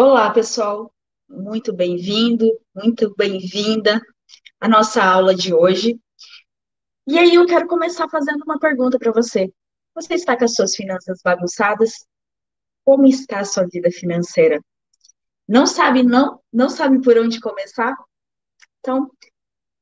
Olá, 0.00 0.30
pessoal. 0.30 0.94
Muito 1.28 1.72
bem-vindo, 1.72 2.48
muito 2.72 3.12
bem-vinda 3.16 4.00
à 4.60 4.68
nossa 4.68 5.02
aula 5.02 5.34
de 5.34 5.52
hoje. 5.52 5.98
E 7.04 7.18
aí 7.18 7.34
eu 7.34 7.44
quero 7.46 7.66
começar 7.66 8.08
fazendo 8.08 8.44
uma 8.44 8.60
pergunta 8.60 8.96
para 8.96 9.10
você. 9.10 9.52
Você 9.96 10.14
está 10.14 10.38
com 10.38 10.44
as 10.44 10.54
suas 10.54 10.76
finanças 10.76 11.18
bagunçadas? 11.20 12.06
Como 12.84 13.08
está 13.08 13.40
a 13.40 13.44
sua 13.44 13.66
vida 13.66 13.90
financeira? 13.90 14.60
Não 15.48 15.66
sabe 15.66 16.04
não, 16.04 16.40
não 16.52 16.68
sabe 16.68 17.02
por 17.02 17.18
onde 17.18 17.40
começar? 17.40 17.92
Então, 18.78 19.10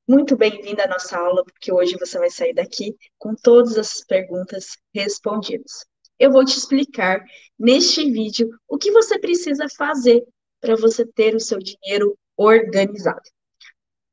muito 0.09 0.35
bem-vinda 0.35 0.85
à 0.85 0.89
nossa 0.89 1.19
aula, 1.19 1.45
porque 1.45 1.71
hoje 1.71 1.95
você 1.99 2.19
vai 2.19 2.31
sair 2.31 2.55
daqui 2.55 2.97
com 3.19 3.35
todas 3.35 3.77
as 3.77 4.03
perguntas 4.03 4.79
respondidas. 4.95 5.85
Eu 6.19 6.33
vou 6.33 6.45
te 6.45 6.57
explicar 6.57 7.23
neste 7.59 8.11
vídeo 8.11 8.51
o 8.69 8.79
que 8.79 8.91
você 8.91 9.19
precisa 9.19 9.67
fazer 9.77 10.25
para 10.61 10.77
você 10.77 11.07
ter 11.07 11.35
o 11.35 11.41
seu 11.41 11.59
dinheiro 11.59 12.17
organizado. 12.37 13.23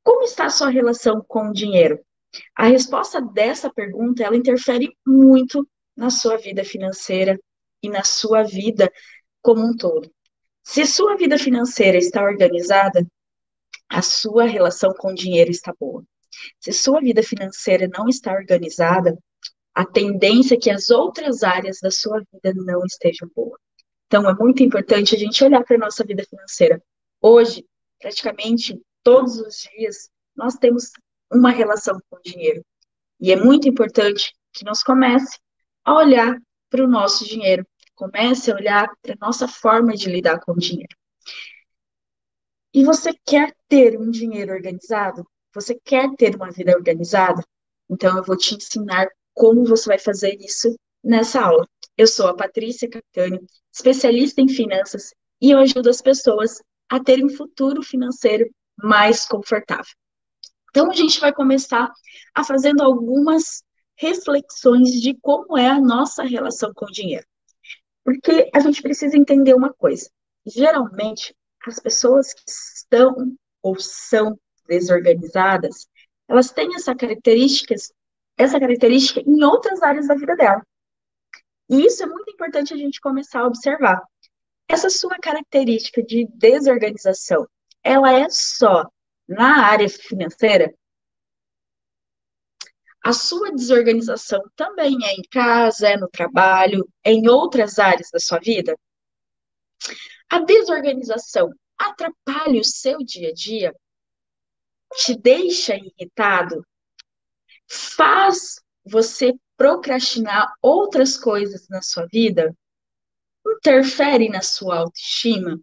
Como 0.04 0.24
está 0.24 0.46
a 0.46 0.50
sua 0.50 0.70
relação 0.70 1.24
com 1.28 1.50
o 1.50 1.54
dinheiro? 1.54 2.00
A 2.56 2.68
resposta 2.68 3.22
dessa 3.22 3.72
pergunta, 3.72 4.24
ela 4.24 4.36
interfere 4.36 4.96
muito 5.06 5.68
na 5.96 6.10
sua 6.10 6.38
vida 6.38 6.64
financeira 6.64 7.40
e 7.82 7.90
na 7.90 8.04
sua 8.04 8.44
vida 8.44 8.92
como 9.42 9.62
um 9.62 9.76
todo. 9.76 10.12
Se 10.64 10.86
sua 10.86 11.16
vida 11.16 11.38
financeira 11.38 11.98
está 11.98 12.24
organizada, 12.24 13.06
a 13.90 14.02
sua 14.02 14.46
relação 14.46 14.94
com 14.94 15.12
o 15.12 15.16
dinheiro 15.16 15.52
está 15.52 15.74
boa. 15.80 16.04
Se 16.60 16.72
sua 16.72 17.00
vida 17.00 17.22
financeira 17.22 17.88
não 17.88 18.08
está 18.08 18.34
organizada, 18.34 19.18
a 19.74 19.86
tendência 19.86 20.56
é 20.56 20.60
que 20.60 20.70
as 20.70 20.90
outras 20.90 21.44
áreas 21.44 21.80
da 21.82 21.90
sua 21.90 22.20
vida 22.32 22.54
não 22.56 22.86
estejam 22.86 23.30
boas. 23.36 23.60
Então, 24.08 24.30
é 24.30 24.34
muito 24.36 24.62
importante 24.62 25.16
a 25.16 25.18
gente 25.18 25.44
olhar 25.44 25.64
para 25.64 25.76
a 25.76 25.80
nossa 25.80 26.04
vida 26.04 26.24
financeira. 26.24 26.82
Hoje, 27.20 27.66
praticamente 28.00 28.80
todos 29.02 29.40
os 29.40 29.68
dias, 29.76 30.10
nós 30.36 30.56
temos 30.56 30.92
uma 31.32 31.50
relação 31.50 32.00
com 32.10 32.18
o 32.18 32.22
dinheiro. 32.22 32.64
E 33.20 33.32
é 33.32 33.36
muito 33.36 33.68
importante 33.68 34.34
que 34.52 34.64
nós 34.64 34.84
comece 34.84 35.40
a 35.84 35.96
olhar 35.96 36.38
para 36.70 36.84
o 36.84 36.88
nosso 36.88 37.26
dinheiro, 37.26 37.66
comece 37.96 38.52
a 38.52 38.56
olhar 38.56 38.90
para 39.02 39.14
a 39.14 39.26
nossa 39.26 39.48
forma 39.48 39.94
de 39.94 40.10
lidar 40.10 40.40
com 40.40 40.52
o 40.52 40.60
dinheiro. 40.60 40.96
E 42.74 42.84
você 42.84 43.14
quer 43.26 43.56
ter 43.68 44.00
um 44.00 44.10
dinheiro 44.10 44.52
organizado? 44.52 45.26
Você 45.54 45.80
quer 45.84 46.10
ter 46.16 46.36
uma 46.36 46.52
vida 46.52 46.76
organizada? 46.76 47.44
Então 47.90 48.18
eu 48.18 48.24
vou 48.24 48.36
te 48.36 48.56
ensinar 48.56 49.08
como 49.34 49.66
você 49.66 49.88
vai 49.88 50.00
fazer 50.00 50.38
isso 50.40 50.76
nessa 51.04 51.42
aula. 51.42 51.68
Eu 51.98 52.08
sou 52.08 52.28
a 52.28 52.36
Patrícia 52.36 52.90
Capitani, 52.90 53.40
especialista 53.72 54.42
em 54.42 54.48
finanças, 54.48 55.14
e 55.42 55.52
eu 55.52 55.60
ajudo 55.60 55.90
as 55.90 56.02
pessoas 56.02 56.62
a 56.90 57.00
terem 57.00 57.26
um 57.26 57.30
futuro 57.30 57.82
financeiro 57.84 58.50
mais 58.78 59.26
confortável. 59.26 59.94
Então 60.70 60.90
a 60.90 60.94
gente 60.94 61.20
vai 61.20 61.32
começar 61.32 61.92
a 62.34 62.44
fazendo 62.44 62.82
algumas 62.82 63.64
reflexões 63.96 64.90
de 65.02 65.16
como 65.22 65.58
é 65.58 65.70
a 65.70 65.80
nossa 65.80 66.24
relação 66.24 66.74
com 66.74 66.86
o 66.86 66.92
dinheiro. 66.92 67.26
Porque 68.04 68.50
a 68.54 68.60
gente 68.60 68.82
precisa 68.82 69.16
entender 69.16 69.54
uma 69.54 69.72
coisa. 69.74 70.10
Geralmente, 70.46 71.36
as 71.68 71.80
pessoas 71.80 72.34
que 72.34 72.44
estão 72.48 73.36
ou 73.62 73.80
são 73.80 74.38
desorganizadas, 74.68 75.88
elas 76.28 76.52
têm 76.52 76.76
essa 76.76 76.96
características, 76.96 77.94
essa 78.38 78.60
característica 78.60 79.22
em 79.22 79.44
outras 79.44 79.82
áreas 79.82 80.08
da 80.08 80.16
vida 80.16 80.36
dela. 80.36 80.66
E 81.70 81.86
isso 81.86 82.04
é 82.04 82.06
muito 82.06 82.32
importante 82.32 82.74
a 82.74 82.78
gente 82.78 83.00
começar 83.00 83.42
a 83.42 83.48
observar. 83.48 84.02
Essa 84.68 84.90
sua 84.90 85.18
característica 85.20 86.02
de 86.04 86.28
desorganização, 86.34 87.48
ela 87.84 88.12
é 88.12 88.28
só 88.30 88.90
na 89.28 89.66
área 89.66 89.90
financeira? 89.90 90.74
A 93.04 93.12
sua 93.12 93.52
desorganização 93.52 94.42
também 94.56 94.98
é 95.04 95.14
em 95.14 95.24
casa, 95.30 95.90
é 95.90 95.98
no 95.98 96.08
trabalho, 96.08 96.88
é 97.04 97.12
em 97.12 97.28
outras 97.28 97.78
áreas 97.78 98.10
da 98.12 98.20
sua 98.20 98.40
vida? 98.40 98.78
A 100.30 100.40
desorganização 100.40 101.50
atrapalha 101.78 102.62
o 102.62 102.64
seu 102.64 103.00
dia 103.00 103.30
a 103.30 103.34
dia? 103.34 103.76
Te 104.96 105.18
deixa 105.18 105.76
irritado? 105.76 106.66
Faz 107.74 108.62
você 108.86 109.34
procrastinar 109.58 110.54
outras 110.62 111.18
coisas 111.18 111.68
na 111.70 111.82
sua 111.82 112.06
vida? 112.06 112.56
Interfere 113.46 114.30
na 114.30 114.42
sua 114.42 114.78
autoestima? 114.78 115.60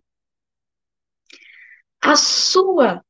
A 2.01 2.17
sua 2.17 3.05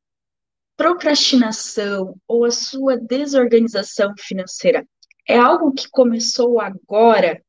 procrastinação 0.76 2.14
ou 2.28 2.44
a 2.44 2.50
sua 2.50 2.98
desorganização 2.98 4.12
financeira 4.18 4.86
é 5.26 5.38
algo 5.38 5.72
que 5.72 5.88
começou 5.88 6.60
agora 6.60 7.42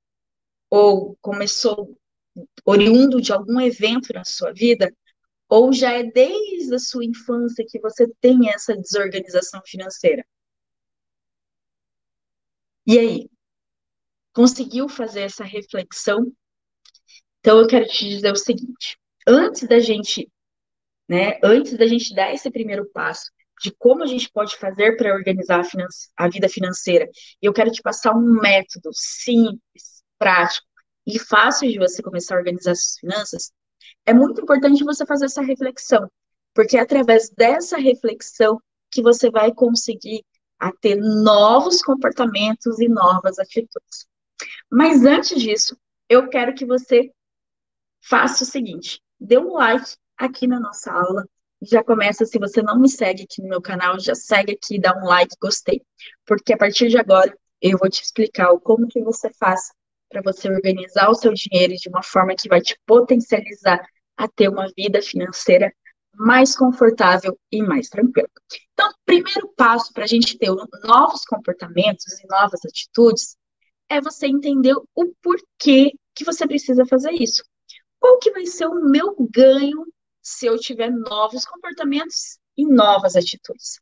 ou 0.69 1.17
começou 1.19 1.97
oriundo 2.63 3.19
de 3.19 3.34
algum 3.34 3.59
evento 3.59 4.13
na 4.13 4.23
sua 4.23 4.53
vida, 4.53 4.90
ou 5.50 5.73
já 5.73 5.91
é 5.91 6.03
desde 6.03 6.73
a 6.73 6.79
sua 6.79 7.03
infância 7.03 7.66
que 7.67 7.78
você 7.79 8.07
tem 8.22 8.50
essa 8.50 8.73
desorganização 8.73 9.61
financeira? 9.66 10.25
E 12.86 12.97
aí? 12.97 13.30
Conseguiu 14.34 14.88
fazer 14.88 15.22
essa 15.22 15.44
reflexão? 15.44 16.31
Então 17.40 17.59
eu 17.59 17.68
quero 17.68 17.86
te 17.88 18.08
dizer 18.09 18.31
o 18.31 18.36
seguinte: 18.36 18.97
antes 19.28 19.68
da 19.68 19.80
gente, 19.80 20.30
né, 21.08 21.40
antes 21.44 21.78
da 21.78 21.88
gente 21.88 22.14
dar 22.16 22.34
esse 22.34 22.50
primeiro 22.50 22.90
passo 22.91 23.31
de 23.62 23.72
como 23.78 24.03
a 24.03 24.08
gente 24.08 24.30
pode 24.31 24.58
fazer 24.58 24.97
para 24.97 25.14
organizar 25.14 25.62
a, 25.62 26.25
a 26.25 26.30
vida 26.30 26.50
financeira, 26.50 27.08
eu 27.41 27.53
quero 27.53 27.72
te 27.72 27.81
passar 27.81 28.14
um 28.16 28.41
método 28.41 28.90
simples, 28.91 30.03
prático, 30.18 30.66
e 31.06 31.20
fácil 31.20 31.70
de 31.70 31.78
você 31.78 32.02
começar 32.02 32.36
a 32.36 32.40
organizar 32.40 32.75
suas 32.75 32.97
finanças, 33.00 33.52
é 34.06 34.14
muito 34.14 34.41
importante 34.41 34.84
você 34.84 35.06
fazer 35.06 35.25
essa 35.25 35.41
reflexão, 35.41 36.09
porque 36.53 36.78
é 36.78 36.80
através 36.80 37.30
dessa 37.30 37.78
reflexão 37.78 38.59
que 38.90 39.02
você 39.02 39.30
vai 39.30 39.53
conseguir 39.53 40.24
a 40.61 40.72
ter 40.72 40.95
novos 40.95 41.81
comportamentos 41.81 42.79
e 42.79 42.88
novas 42.88 43.39
atitudes. 43.39 44.05
Mas 44.69 45.03
antes 45.03 45.41
disso, 45.41 45.75
eu 46.07 46.29
quero 46.29 46.53
que 46.53 46.66
você 46.66 47.11
faça 47.99 48.44
o 48.44 48.47
seguinte: 48.47 49.01
dê 49.19 49.39
um 49.39 49.53
like 49.53 49.95
aqui 50.16 50.45
na 50.45 50.59
nossa 50.59 50.91
aula. 50.91 51.27
Já 51.63 51.83
começa, 51.83 52.25
se 52.25 52.39
você 52.39 52.61
não 52.61 52.79
me 52.79 52.89
segue 52.89 53.23
aqui 53.23 53.41
no 53.41 53.49
meu 53.49 53.61
canal, 53.61 53.99
já 53.99 54.16
segue 54.16 54.53
aqui, 54.53 54.79
dá 54.79 54.95
um 54.97 55.05
like, 55.05 55.35
gostei. 55.41 55.81
Porque 56.25 56.53
a 56.53 56.57
partir 56.57 56.89
de 56.89 56.97
agora, 56.97 57.35
eu 57.59 57.78
vou 57.78 57.89
te 57.89 58.03
explicar 58.03 58.47
como 58.59 58.88
que 58.88 59.01
você 59.01 59.31
faz 59.33 59.72
para 60.09 60.22
você 60.22 60.49
organizar 60.49 61.09
o 61.09 61.16
seu 61.16 61.33
dinheiro 61.33 61.73
de 61.75 61.89
uma 61.89 62.03
forma 62.03 62.35
que 62.35 62.49
vai 62.49 62.61
te 62.61 62.79
potencializar 62.85 63.83
a 64.17 64.28
ter 64.28 64.49
uma 64.49 64.67
vida 64.75 65.01
financeira 65.01 65.72
mais 66.16 66.55
confortável 66.55 67.38
e 67.51 67.61
mais 67.61 67.89
tranquila. 67.89 68.29
Então, 68.73 68.89
o 68.89 68.95
primeiro 69.05 69.51
passo 69.55 69.91
para 69.94 70.03
a 70.03 70.07
gente 70.07 70.38
ter 70.38 70.51
novos 70.83 71.23
comportamentos 71.25 72.19
e 72.19 72.27
novas 72.27 72.59
atitudes 72.66 73.38
é 73.89 73.99
você 73.99 74.27
entender 74.27 74.75
o 74.95 75.13
porquê 75.22 75.91
que 76.16 76.23
você 76.23 76.47
precisa 76.47 76.85
fazer 76.85 77.11
isso. 77.11 77.44
Qual 77.99 78.19
que 78.19 78.31
vai 78.31 78.45
ser 78.45 78.66
o 78.66 78.89
meu 78.89 79.16
ganho 79.31 79.85
se 80.22 80.45
eu 80.45 80.57
tiver 80.57 80.89
novos 80.89 81.45
comportamentos 81.45 82.38
e 82.57 82.66
novas 82.66 83.16
atitudes? 83.16 83.79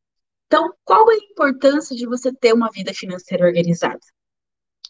Então, 0.47 0.73
qual 0.83 1.09
é 1.11 1.15
a 1.15 1.31
importância 1.31 1.95
de 1.95 2.07
você 2.07 2.33
ter 2.33 2.53
uma 2.53 2.69
vida 2.71 2.93
financeira 2.93 3.45
organizada? 3.45 3.99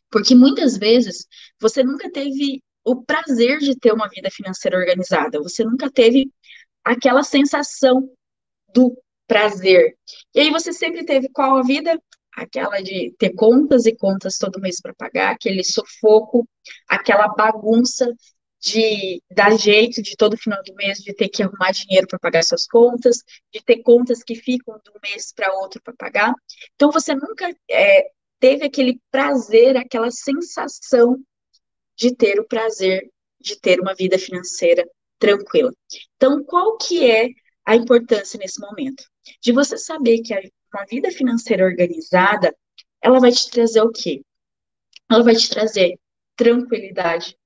Porque 0.09 0.33
muitas 0.33 0.77
vezes 0.77 1.27
você 1.59 1.83
nunca 1.83 2.09
teve 2.11 2.63
o 2.83 3.03
prazer 3.03 3.59
de 3.59 3.77
ter 3.77 3.91
uma 3.91 4.07
vida 4.07 4.29
financeira 4.31 4.77
organizada, 4.77 5.41
você 5.41 5.63
nunca 5.63 5.91
teve 5.91 6.31
aquela 6.89 7.21
sensação 7.23 8.09
do 8.73 8.97
prazer. 9.27 9.95
E 10.33 10.39
aí 10.39 10.49
você 10.49 10.73
sempre 10.73 11.05
teve 11.05 11.29
qual 11.29 11.57
a 11.57 11.63
vida? 11.63 11.99
Aquela 12.35 12.81
de 12.81 13.13
ter 13.19 13.33
contas 13.35 13.85
e 13.85 13.95
contas 13.95 14.37
todo 14.37 14.59
mês 14.59 14.81
para 14.81 14.93
pagar, 14.95 15.31
aquele 15.31 15.63
sufoco, 15.63 16.47
aquela 16.87 17.27
bagunça 17.27 18.11
de 18.61 19.21
dar 19.31 19.55
jeito 19.57 20.01
de 20.01 20.15
todo 20.17 20.37
final 20.37 20.61
do 20.63 20.73
mês 20.75 20.97
de 20.99 21.13
ter 21.13 21.29
que 21.29 21.43
arrumar 21.43 21.71
dinheiro 21.71 22.07
para 22.07 22.19
pagar 22.19 22.43
suas 22.43 22.65
contas, 22.65 23.19
de 23.53 23.63
ter 23.63 23.81
contas 23.83 24.23
que 24.23 24.35
ficam 24.35 24.75
de 24.83 24.89
um 24.89 24.99
mês 25.01 25.31
para 25.33 25.53
outro 25.53 25.81
para 25.83 25.93
pagar. 25.93 26.33
Então 26.75 26.91
você 26.91 27.13
nunca 27.13 27.53
é, 27.69 28.09
teve 28.39 28.65
aquele 28.65 28.99
prazer, 29.11 29.77
aquela 29.77 30.11
sensação 30.11 31.17
de 31.95 32.15
ter 32.15 32.39
o 32.39 32.47
prazer 32.47 33.09
de 33.39 33.57
ter 33.59 33.79
uma 33.79 33.93
vida 33.93 34.17
financeira 34.17 34.85
tranquila. 35.19 35.71
Então, 36.15 36.43
qual 36.43 36.77
que 36.77 37.09
é 37.09 37.29
a 37.65 37.75
importância 37.75 38.39
nesse 38.39 38.59
momento? 38.59 39.03
De 39.41 39.51
você 39.51 39.77
saber 39.77 40.21
que 40.21 40.33
uma 40.73 40.85
vida 40.85 41.11
financeira 41.11 41.65
organizada, 41.65 42.55
ela 43.01 43.19
vai 43.19 43.31
te 43.31 43.49
trazer 43.49 43.81
o 43.81 43.91
quê? 43.91 44.23
Ela 45.11 45.23
vai 45.23 45.35
te 45.35 45.49
trazer 45.49 45.99
tranquilidade. 46.35 47.37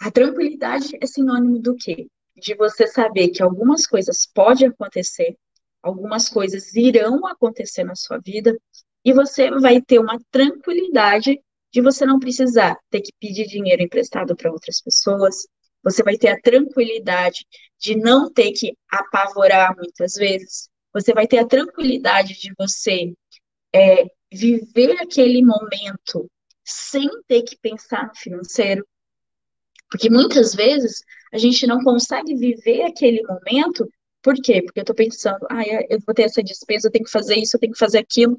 A 0.00 0.10
tranquilidade 0.10 0.96
é 1.00 1.06
sinônimo 1.06 1.58
do 1.58 1.74
quê? 1.74 2.06
de 2.40 2.54
você 2.54 2.86
saber 2.86 3.28
que 3.28 3.42
algumas 3.42 3.86
coisas 3.86 4.26
podem 4.32 4.68
acontecer, 4.68 5.36
algumas 5.82 6.28
coisas 6.28 6.74
irão 6.74 7.26
acontecer 7.26 7.84
na 7.84 7.94
sua 7.94 8.18
vida, 8.18 8.56
e 9.04 9.12
você 9.12 9.50
vai 9.50 9.80
ter 9.80 9.98
uma 9.98 10.18
tranquilidade 10.30 11.40
de 11.72 11.82
você 11.82 12.06
não 12.06 12.18
precisar 12.18 12.76
ter 12.90 13.00
que 13.00 13.12
pedir 13.20 13.46
dinheiro 13.46 13.82
emprestado 13.82 14.34
para 14.34 14.50
outras 14.50 14.80
pessoas, 14.80 15.46
você 15.82 16.02
vai 16.02 16.16
ter 16.16 16.28
a 16.28 16.40
tranquilidade 16.40 17.46
de 17.78 17.96
não 17.96 18.30
ter 18.32 18.52
que 18.52 18.76
apavorar 18.90 19.74
muitas 19.76 20.14
vezes, 20.14 20.68
você 20.92 21.12
vai 21.12 21.26
ter 21.26 21.38
a 21.38 21.46
tranquilidade 21.46 22.34
de 22.40 22.52
você 22.58 23.12
é, 23.74 24.06
viver 24.32 25.00
aquele 25.00 25.42
momento 25.42 26.28
sem 26.64 27.08
ter 27.26 27.42
que 27.42 27.56
pensar 27.58 28.08
no 28.08 28.14
financeiro, 28.16 28.86
porque 29.90 30.10
muitas 30.10 30.54
vezes 30.54 31.02
a 31.32 31.38
gente 31.38 31.66
não 31.66 31.82
consegue 31.82 32.34
viver 32.34 32.82
aquele 32.82 33.22
momento, 33.22 33.90
por 34.22 34.34
quê? 34.34 34.62
Porque 34.62 34.80
eu 34.80 34.82
estou 34.82 34.96
pensando, 34.96 35.46
ah, 35.50 35.62
eu 35.88 35.98
vou 36.04 36.14
ter 36.14 36.24
essa 36.24 36.42
despesa, 36.42 36.88
eu 36.88 36.92
tenho 36.92 37.04
que 37.04 37.10
fazer 37.10 37.36
isso, 37.36 37.56
eu 37.56 37.60
tenho 37.60 37.72
que 37.72 37.78
fazer 37.78 37.98
aquilo, 37.98 38.38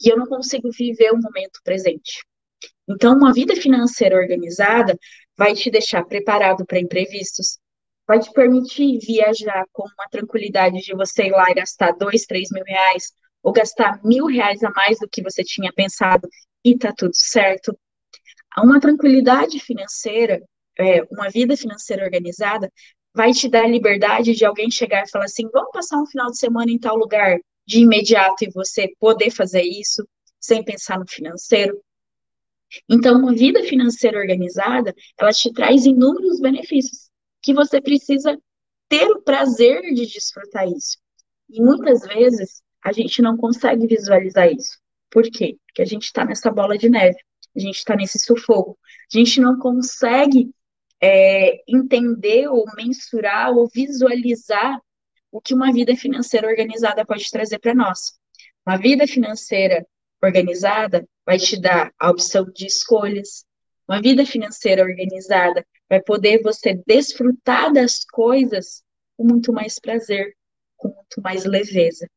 e 0.00 0.08
eu 0.10 0.16
não 0.16 0.26
consigo 0.26 0.70
viver 0.72 1.12
o 1.12 1.20
momento 1.20 1.60
presente. 1.62 2.24
Então, 2.88 3.14
uma 3.14 3.32
vida 3.32 3.54
financeira 3.54 4.16
organizada 4.16 4.98
vai 5.36 5.54
te 5.54 5.70
deixar 5.70 6.04
preparado 6.04 6.64
para 6.64 6.80
imprevistos, 6.80 7.58
vai 8.06 8.18
te 8.18 8.32
permitir 8.32 8.98
viajar 8.98 9.64
com 9.72 9.82
uma 9.82 10.08
tranquilidade 10.10 10.78
de 10.80 10.94
você 10.94 11.24
ir 11.26 11.30
lá 11.30 11.50
e 11.50 11.54
gastar 11.54 11.92
dois, 11.92 12.24
três 12.24 12.48
mil 12.50 12.64
reais, 12.64 13.12
ou 13.42 13.52
gastar 13.52 14.00
mil 14.04 14.26
reais 14.26 14.62
a 14.64 14.70
mais 14.70 14.98
do 14.98 15.08
que 15.08 15.22
você 15.22 15.44
tinha 15.44 15.72
pensado, 15.72 16.26
e 16.64 16.76
tá 16.76 16.92
tudo 16.96 17.14
certo. 17.14 17.78
Uma 18.56 18.80
tranquilidade 18.80 19.60
financeira, 19.60 20.42
é, 20.78 21.02
uma 21.10 21.28
vida 21.28 21.56
financeira 21.56 22.04
organizada, 22.04 22.70
vai 23.14 23.32
te 23.32 23.48
dar 23.48 23.64
a 23.64 23.68
liberdade 23.68 24.34
de 24.34 24.44
alguém 24.44 24.70
chegar 24.70 25.04
e 25.04 25.10
falar 25.10 25.26
assim: 25.26 25.48
vamos 25.52 25.70
passar 25.72 26.00
um 26.00 26.06
final 26.06 26.30
de 26.30 26.38
semana 26.38 26.70
em 26.70 26.78
tal 26.78 26.96
lugar 26.96 27.38
de 27.66 27.80
imediato 27.80 28.44
e 28.44 28.50
você 28.50 28.88
poder 28.98 29.30
fazer 29.30 29.62
isso 29.62 30.06
sem 30.40 30.64
pensar 30.64 30.98
no 30.98 31.06
financeiro. 31.06 31.78
Então, 32.88 33.18
uma 33.18 33.34
vida 33.34 33.62
financeira 33.64 34.18
organizada, 34.18 34.94
ela 35.18 35.32
te 35.32 35.52
traz 35.52 35.86
inúmeros 35.86 36.40
benefícios 36.40 37.08
que 37.42 37.54
você 37.54 37.80
precisa 37.80 38.38
ter 38.88 39.06
o 39.10 39.22
prazer 39.22 39.82
de 39.94 40.06
desfrutar 40.06 40.66
isso. 40.68 40.98
E 41.48 41.60
muitas 41.62 42.02
vezes 42.02 42.62
a 42.84 42.92
gente 42.92 43.22
não 43.22 43.36
consegue 43.36 43.86
visualizar 43.86 44.50
isso. 44.50 44.78
Por 45.10 45.24
quê? 45.24 45.56
Porque 45.66 45.82
a 45.82 45.86
gente 45.86 46.04
está 46.04 46.24
nessa 46.24 46.50
bola 46.50 46.76
de 46.76 46.88
neve, 46.88 47.18
a 47.56 47.60
gente 47.60 47.76
está 47.76 47.96
nesse 47.96 48.18
sufoco, 48.18 48.78
a 49.12 49.18
gente 49.18 49.40
não 49.40 49.58
consegue 49.58 50.50
é, 51.00 51.62
entender 51.66 52.48
ou 52.48 52.64
mensurar 52.76 53.52
ou 53.52 53.68
visualizar 53.68 54.80
o 55.30 55.40
que 55.40 55.54
uma 55.54 55.72
vida 55.72 55.94
financeira 55.96 56.46
organizada 56.46 57.04
pode 57.04 57.30
trazer 57.30 57.58
para 57.58 57.74
nós. 57.74 58.18
Uma 58.66 58.76
vida 58.76 59.06
financeira 59.06 59.86
organizada 60.22 61.06
vai 61.28 61.36
te 61.36 61.60
dar 61.60 61.92
a 61.98 62.10
opção 62.10 62.46
de 62.54 62.64
escolhas. 62.64 63.44
Uma 63.86 64.00
vida 64.00 64.24
financeira 64.24 64.82
organizada 64.82 65.62
vai 65.86 66.00
poder 66.00 66.40
você 66.42 66.80
desfrutar 66.86 67.70
das 67.70 68.02
coisas 68.02 68.82
com 69.14 69.24
muito 69.24 69.52
mais 69.52 69.78
prazer, 69.78 70.34
com 70.74 70.88
muito 70.88 71.20
mais 71.22 71.44
leveza. 71.44 72.08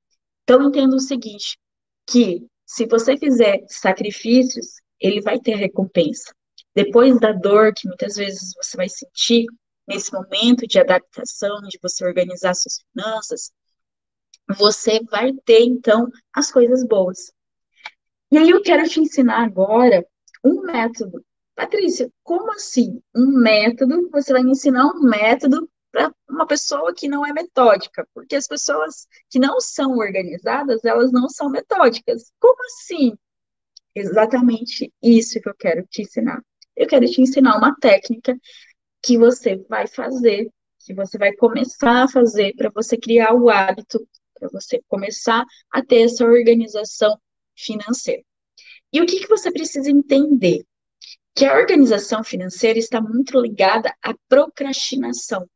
Então 0.43 0.69
entenda 0.69 0.95
o 0.95 0.99
seguinte, 1.01 1.57
que 2.09 2.47
se 2.65 2.85
você 2.85 3.17
fizer 3.17 3.59
sacrifícios, 3.67 4.75
ele 4.97 5.19
vai 5.19 5.37
ter 5.37 5.55
recompensa. 5.55 6.33
Depois 6.73 7.19
da 7.19 7.33
dor 7.33 7.73
que 7.75 7.89
muitas 7.89 8.15
vezes 8.15 8.53
você 8.55 8.77
vai 8.77 8.87
sentir 8.87 9.45
nesse 9.85 10.13
momento 10.13 10.65
de 10.65 10.79
adaptação, 10.79 11.59
de 11.63 11.77
você 11.83 12.05
organizar 12.05 12.53
suas 12.53 12.79
finanças, 12.93 13.51
você 14.57 15.01
vai 15.03 15.33
ter 15.43 15.65
então 15.65 16.07
as 16.33 16.49
coisas 16.49 16.87
boas. 16.87 17.29
E 18.31 18.37
aí 18.37 18.49
eu 18.49 18.61
quero 18.61 18.87
te 18.87 19.01
ensinar 19.01 19.43
agora 19.43 20.05
um 20.43 20.61
método. 20.61 21.23
Patrícia, 21.53 22.09
como 22.23 22.51
assim? 22.53 23.01
Um 23.13 23.27
método? 23.39 24.09
Você 24.09 24.31
vai 24.31 24.41
me 24.41 24.51
ensinar 24.51 24.85
um 24.85 25.01
método 25.01 25.69
para 25.91 26.13
uma 26.29 26.47
pessoa 26.47 26.93
que 26.93 27.09
não 27.09 27.25
é 27.25 27.33
metódica, 27.33 28.07
porque 28.13 28.35
as 28.35 28.47
pessoas 28.47 29.05
que 29.29 29.37
não 29.37 29.59
são 29.59 29.97
organizadas, 29.97 30.85
elas 30.85 31.11
não 31.11 31.27
são 31.27 31.49
metódicas. 31.49 32.31
Como 32.39 32.63
assim? 32.65 33.17
Exatamente 33.93 34.93
isso 35.03 35.41
que 35.41 35.49
eu 35.49 35.55
quero 35.55 35.85
te 35.87 36.03
ensinar. 36.03 36.41
Eu 36.75 36.87
quero 36.87 37.05
te 37.07 37.21
ensinar 37.21 37.57
uma 37.57 37.75
técnica 37.75 38.37
que 39.03 39.17
você 39.17 39.57
vai 39.67 39.87
fazer, 39.87 40.49
que 40.79 40.93
você 40.93 41.17
vai 41.17 41.33
começar 41.33 42.03
a 42.03 42.07
fazer 42.07 42.55
para 42.55 42.71
você 42.73 42.97
criar 42.97 43.33
o 43.33 43.49
hábito, 43.49 43.99
para 44.39 44.47
você 44.49 44.81
começar 44.87 45.43
a 45.69 45.83
ter 45.83 46.03
essa 46.03 46.23
organização 46.23 47.19
financeira. 47.61 48.23
E 48.93 49.01
o 49.01 49.05
que, 49.05 49.21
que 49.21 49.27
você 49.27 49.51
precisa 49.51 49.89
entender? 49.89 50.65
Que 51.33 51.45
a 51.45 51.55
organização 51.55 52.23
financeira 52.23 52.77
está 52.77 52.99
muito 52.99 53.39
ligada 53.39 53.93
à 54.01 54.13
procrastinação. 54.27 55.47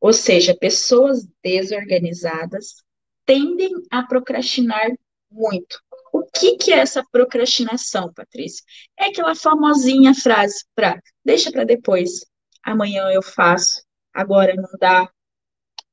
Ou 0.00 0.12
seja, 0.12 0.56
pessoas 0.56 1.26
desorganizadas 1.42 2.82
tendem 3.26 3.70
a 3.90 4.02
procrastinar 4.02 4.90
muito. 5.30 5.80
O 6.12 6.24
que, 6.24 6.56
que 6.56 6.72
é 6.72 6.78
essa 6.78 7.04
procrastinação, 7.12 8.12
Patrícia? 8.14 8.64
É 8.98 9.06
aquela 9.06 9.34
famosinha 9.34 10.14
frase 10.14 10.64
para 10.74 11.00
deixa 11.24 11.52
para 11.52 11.64
depois, 11.64 12.24
amanhã 12.62 13.10
eu 13.10 13.22
faço, 13.22 13.82
agora 14.14 14.54
não 14.54 14.70
dá. 14.80 15.10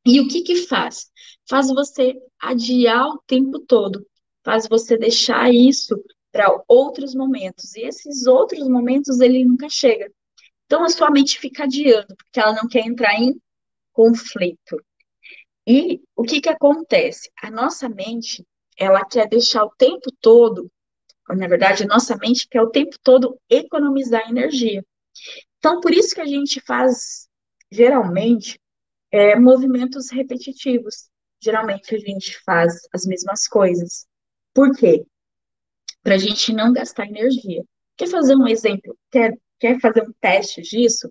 E 0.06 0.22
o 0.22 0.28
que 0.28 0.42
que 0.42 0.68
faz? 0.68 1.12
Faz 1.50 1.68
você 1.68 2.14
adiar 2.40 3.08
o 3.08 3.22
tempo 3.28 3.60
todo, 3.60 4.06
faz 4.46 4.68
você 4.70 4.98
deixar 4.98 5.52
isso 5.52 6.00
para 6.32 6.56
outros 6.68 7.16
momentos. 7.16 7.76
E 7.76 7.82
esses 7.82 8.28
outros 8.28 8.70
momentos 8.70 9.20
ele 9.20 9.44
nunca 9.44 9.68
chega. 9.68 10.10
Então 10.66 10.84
a 10.84 10.90
sua 10.90 11.10
mente 11.10 11.40
fica 11.40 11.64
adiando, 11.64 12.16
porque 12.16 12.40
ela 12.40 12.54
não 12.54 12.68
quer 12.68 12.86
entrar 12.86 13.16
em 13.16 13.36
conflito. 13.92 14.78
E 15.68 16.02
o 16.16 16.24
que 16.24 16.40
que 16.40 16.50
acontece? 16.50 17.32
A 17.42 17.50
nossa 17.50 17.90
mente, 17.90 18.46
ela 18.78 19.04
quer 19.04 19.28
deixar 19.28 19.64
o 19.64 19.74
tempo 19.76 20.12
todo, 20.22 20.72
na 21.28 21.48
verdade, 21.48 21.84
a 21.84 21.88
nossa 21.88 22.16
mente 22.18 22.48
quer 22.48 22.62
o 22.62 22.70
tempo 22.70 22.96
todo 23.02 23.40
economizar 23.50 24.30
energia. 24.30 24.86
Então, 25.58 25.80
por 25.80 25.92
isso 25.92 26.14
que 26.14 26.22
a 26.22 26.26
gente 26.26 26.62
faz, 26.62 27.28
geralmente, 27.72 28.60
é, 29.12 29.36
movimentos 29.40 30.12
repetitivos. 30.12 31.10
Geralmente 31.42 31.96
a 31.96 32.00
gente 32.00 32.38
faz 32.44 32.74
as 32.94 33.06
mesmas 33.06 33.48
coisas. 33.48 34.06
Por 34.56 34.76
quê? 34.76 35.06
Para 36.02 36.16
a 36.16 36.18
gente 36.18 36.52
não 36.52 36.74
gastar 36.74 37.06
energia. 37.06 37.64
Quer 37.96 38.08
fazer 38.08 38.36
um 38.36 38.48
exemplo? 38.48 38.98
Quer, 39.12 39.38
quer 39.60 39.80
fazer 39.80 40.02
um 40.02 40.14
teste 40.20 40.64
disso? 40.64 41.08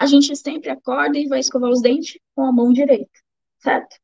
a 0.00 0.06
gente 0.06 0.34
sempre 0.34 0.70
acorda 0.70 1.18
e 1.18 1.28
vai 1.28 1.40
escovar 1.40 1.70
os 1.70 1.82
dentes 1.82 2.18
com 2.34 2.42
a 2.46 2.50
mão 2.50 2.72
direita, 2.72 3.10
certo? 3.58 3.96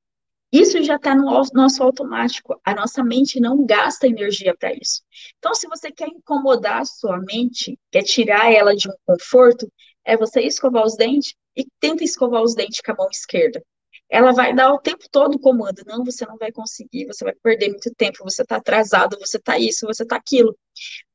Isso 0.52 0.83
já 0.83 0.97
está 0.97 1.14
no 1.14 1.25
nosso 1.55 1.83
automático. 1.83 2.61
A 2.62 2.75
nossa 2.75 3.02
mente 3.02 3.40
não 3.40 3.64
gasta 3.64 4.07
energia 4.07 4.55
para 4.55 4.75
isso. 4.75 5.02
Então, 5.38 5.55
se 5.55 5.66
você 5.66 5.90
quer 5.90 6.09
incomodar 6.09 6.83
a 6.83 6.85
sua 6.85 7.19
mente, 7.19 7.78
quer 7.90 8.02
tirar 8.02 8.52
ela 8.52 8.76
de 8.76 8.90
um 8.90 8.93
conforto, 9.07 9.73
é 10.05 10.19
você 10.19 10.43
escovar 10.43 10.85
os 10.85 10.97
dentes 10.97 11.35
e 11.57 11.66
tenta 11.81 12.05
escovar 12.05 12.43
os 12.43 12.55
dentes 12.55 12.83
com 12.83 12.93
a 12.93 12.97
mão 12.97 13.09
esquerda. 13.11 13.64
Ela 14.08 14.32
vai 14.32 14.54
dar 14.54 14.72
o 14.72 14.78
tempo 14.78 15.04
todo 15.10 15.38
comando. 15.38 15.82
Não, 15.86 16.04
você 16.04 16.25
não 16.26 16.36
vai 16.36 16.52
conseguir, 16.52 17.06
você 17.06 17.25
vai 17.25 17.34
perder 17.42 17.70
muito 17.70 17.92
tempo, 17.94 18.22
você 18.22 18.42
está 18.42 18.56
atrasado, 18.56 19.18
você 19.18 19.36
está 19.36 19.58
isso, 19.58 19.86
você 19.86 20.02
está 20.04 20.16
aquilo. 20.16 20.56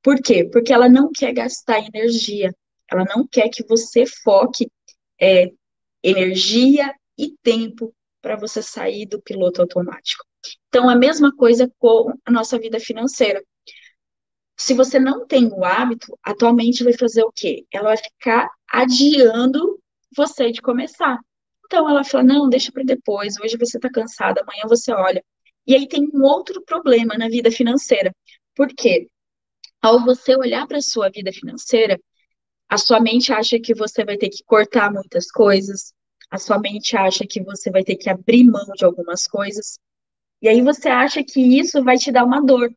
Por 0.02 0.22
quê? 0.22 0.50
Porque 0.52 0.74
ela 0.74 0.90
não 0.90 1.10
quer 1.12 1.34
gastar 1.34 1.80
energia. 1.80 2.54
Ela 2.92 3.06
não 3.06 3.26
quer 3.26 3.50
que 3.50 3.64
você 3.66 4.06
foque 4.06 4.70
é, 5.20 5.52
energia 6.04 6.94
e 7.18 7.36
tempo 7.42 7.94
para 8.22 8.36
você 8.36 8.62
sair 8.62 9.06
do 9.06 9.22
piloto 9.22 9.62
automático. 9.62 10.26
Então, 10.68 10.90
a 10.90 10.96
mesma 10.96 11.36
coisa 11.36 11.72
com 11.80 12.14
a 12.26 12.32
nossa 12.32 12.58
vida 12.60 12.80
financeira. 12.80 13.44
Se 14.58 14.74
você 14.74 15.00
não 15.00 15.26
tem 15.26 15.48
o 15.48 15.64
hábito, 15.64 16.18
atualmente 16.24 16.84
vai 16.84 16.94
fazer 16.94 17.24
o 17.24 17.32
quê? 17.32 17.66
Ela 17.72 17.90
vai 17.90 17.98
ficar 17.98 18.50
adiando 18.70 19.80
você 20.16 20.52
de 20.52 20.62
começar. 20.62 21.20
Então, 21.72 21.90
ela 21.90 22.04
fala: 22.04 22.26
não, 22.26 22.50
deixa 22.50 22.70
para 22.70 22.84
depois, 22.84 23.40
hoje 23.40 23.58
você 23.58 23.78
está 23.78 23.90
cansada, 23.90 24.42
amanhã 24.42 24.64
você 24.68 24.92
olha. 24.92 25.24
E 25.66 25.74
aí 25.74 25.88
tem 25.88 26.06
um 26.14 26.22
outro 26.24 26.62
problema 26.64 27.18
na 27.18 27.30
vida 27.30 27.50
financeira. 27.50 28.14
Por 28.54 28.68
quê? 28.76 29.08
Ao 29.82 30.04
você 30.04 30.36
olhar 30.36 30.68
para 30.68 30.80
a 30.80 30.82
sua 30.82 31.10
vida 31.10 31.32
financeira, 31.32 31.98
a 32.70 32.78
sua 32.78 33.00
mente 33.00 33.32
acha 33.32 33.58
que 33.58 33.74
você 33.74 34.04
vai 34.04 34.18
ter 34.18 34.30
que 34.30 34.44
cortar 34.44 34.92
muitas 34.92 35.32
coisas, 35.32 35.94
a 36.30 36.38
sua 36.38 36.60
mente 36.60 36.98
acha 36.98 37.26
que 37.26 37.42
você 37.42 37.72
vai 37.72 37.84
ter 37.86 37.96
que 37.96 38.10
abrir 38.10 38.44
mão 38.44 38.66
de 38.76 38.84
algumas 38.84 39.26
coisas, 39.26 39.80
e 40.42 40.50
aí 40.50 40.62
você 40.62 40.90
acha 40.90 41.24
que 41.24 41.40
isso 41.60 41.84
vai 41.84 41.98
te 41.98 42.12
dar 42.12 42.26
uma 42.26 42.42
dor. 42.46 42.70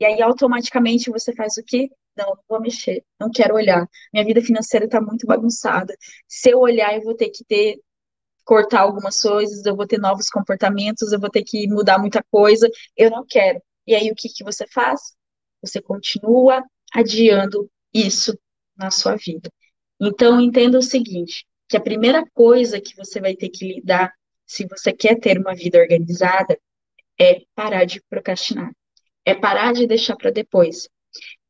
E 0.00 0.06
aí 0.06 0.22
automaticamente 0.22 1.10
você 1.10 1.34
faz 1.34 1.56
o 1.58 1.64
quê? 1.64 1.90
Não, 2.16 2.28
não 2.28 2.44
vou 2.48 2.60
mexer, 2.62 3.04
não 3.20 3.30
quero 3.30 3.54
olhar. 3.56 3.86
Minha 4.12 4.24
vida 4.24 4.40
financeira 4.42 4.86
está 4.86 5.00
muito 5.02 5.26
bagunçada. 5.26 5.94
Se 6.28 6.50
eu 6.50 6.60
olhar, 6.60 6.94
eu 6.96 7.02
vou 7.02 7.14
ter 7.14 7.30
que 7.30 7.44
ter 7.44 7.78
cortar 8.44 8.80
algumas 8.80 9.20
coisas, 9.20 9.64
eu 9.64 9.76
vou 9.76 9.86
ter 9.86 9.98
novos 9.98 10.28
comportamentos, 10.28 11.12
eu 11.12 11.20
vou 11.20 11.30
ter 11.30 11.42
que 11.42 11.66
mudar 11.68 11.98
muita 11.98 12.22
coisa, 12.30 12.68
eu 12.96 13.10
não 13.10 13.24
quero. 13.26 13.60
E 13.86 13.94
aí 13.94 14.10
o 14.10 14.14
que, 14.14 14.28
que 14.28 14.44
você 14.44 14.66
faz? 14.66 15.14
Você 15.60 15.80
continua 15.80 16.62
adiando 16.92 17.70
isso 17.92 18.36
na 18.76 18.90
sua 18.90 19.16
vida. 19.16 19.50
Então, 20.00 20.40
entenda 20.40 20.78
o 20.78 20.82
seguinte, 20.82 21.46
que 21.68 21.76
a 21.76 21.80
primeira 21.80 22.24
coisa 22.34 22.80
que 22.80 22.96
você 22.96 23.20
vai 23.20 23.34
ter 23.34 23.48
que 23.48 23.66
lidar 23.66 24.12
se 24.44 24.66
você 24.66 24.92
quer 24.92 25.18
ter 25.18 25.38
uma 25.38 25.54
vida 25.54 25.78
organizada 25.78 26.58
é 27.18 27.42
parar 27.54 27.84
de 27.84 28.02
procrastinar. 28.10 28.70
É 29.24 29.34
parar 29.34 29.72
de 29.72 29.86
deixar 29.86 30.16
para 30.16 30.30
depois. 30.30 30.88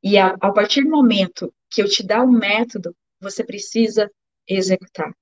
E 0.02 0.18
a, 0.18 0.37
a 0.40 0.52
partir 0.52 0.82
do 0.82 0.90
momento 0.90 1.52
que 1.70 1.82
eu 1.82 1.88
te 1.88 2.02
dar 2.02 2.22
um 2.22 2.30
método, 2.30 2.94
você 3.20 3.44
precisa 3.44 4.11
executar, 4.46 5.12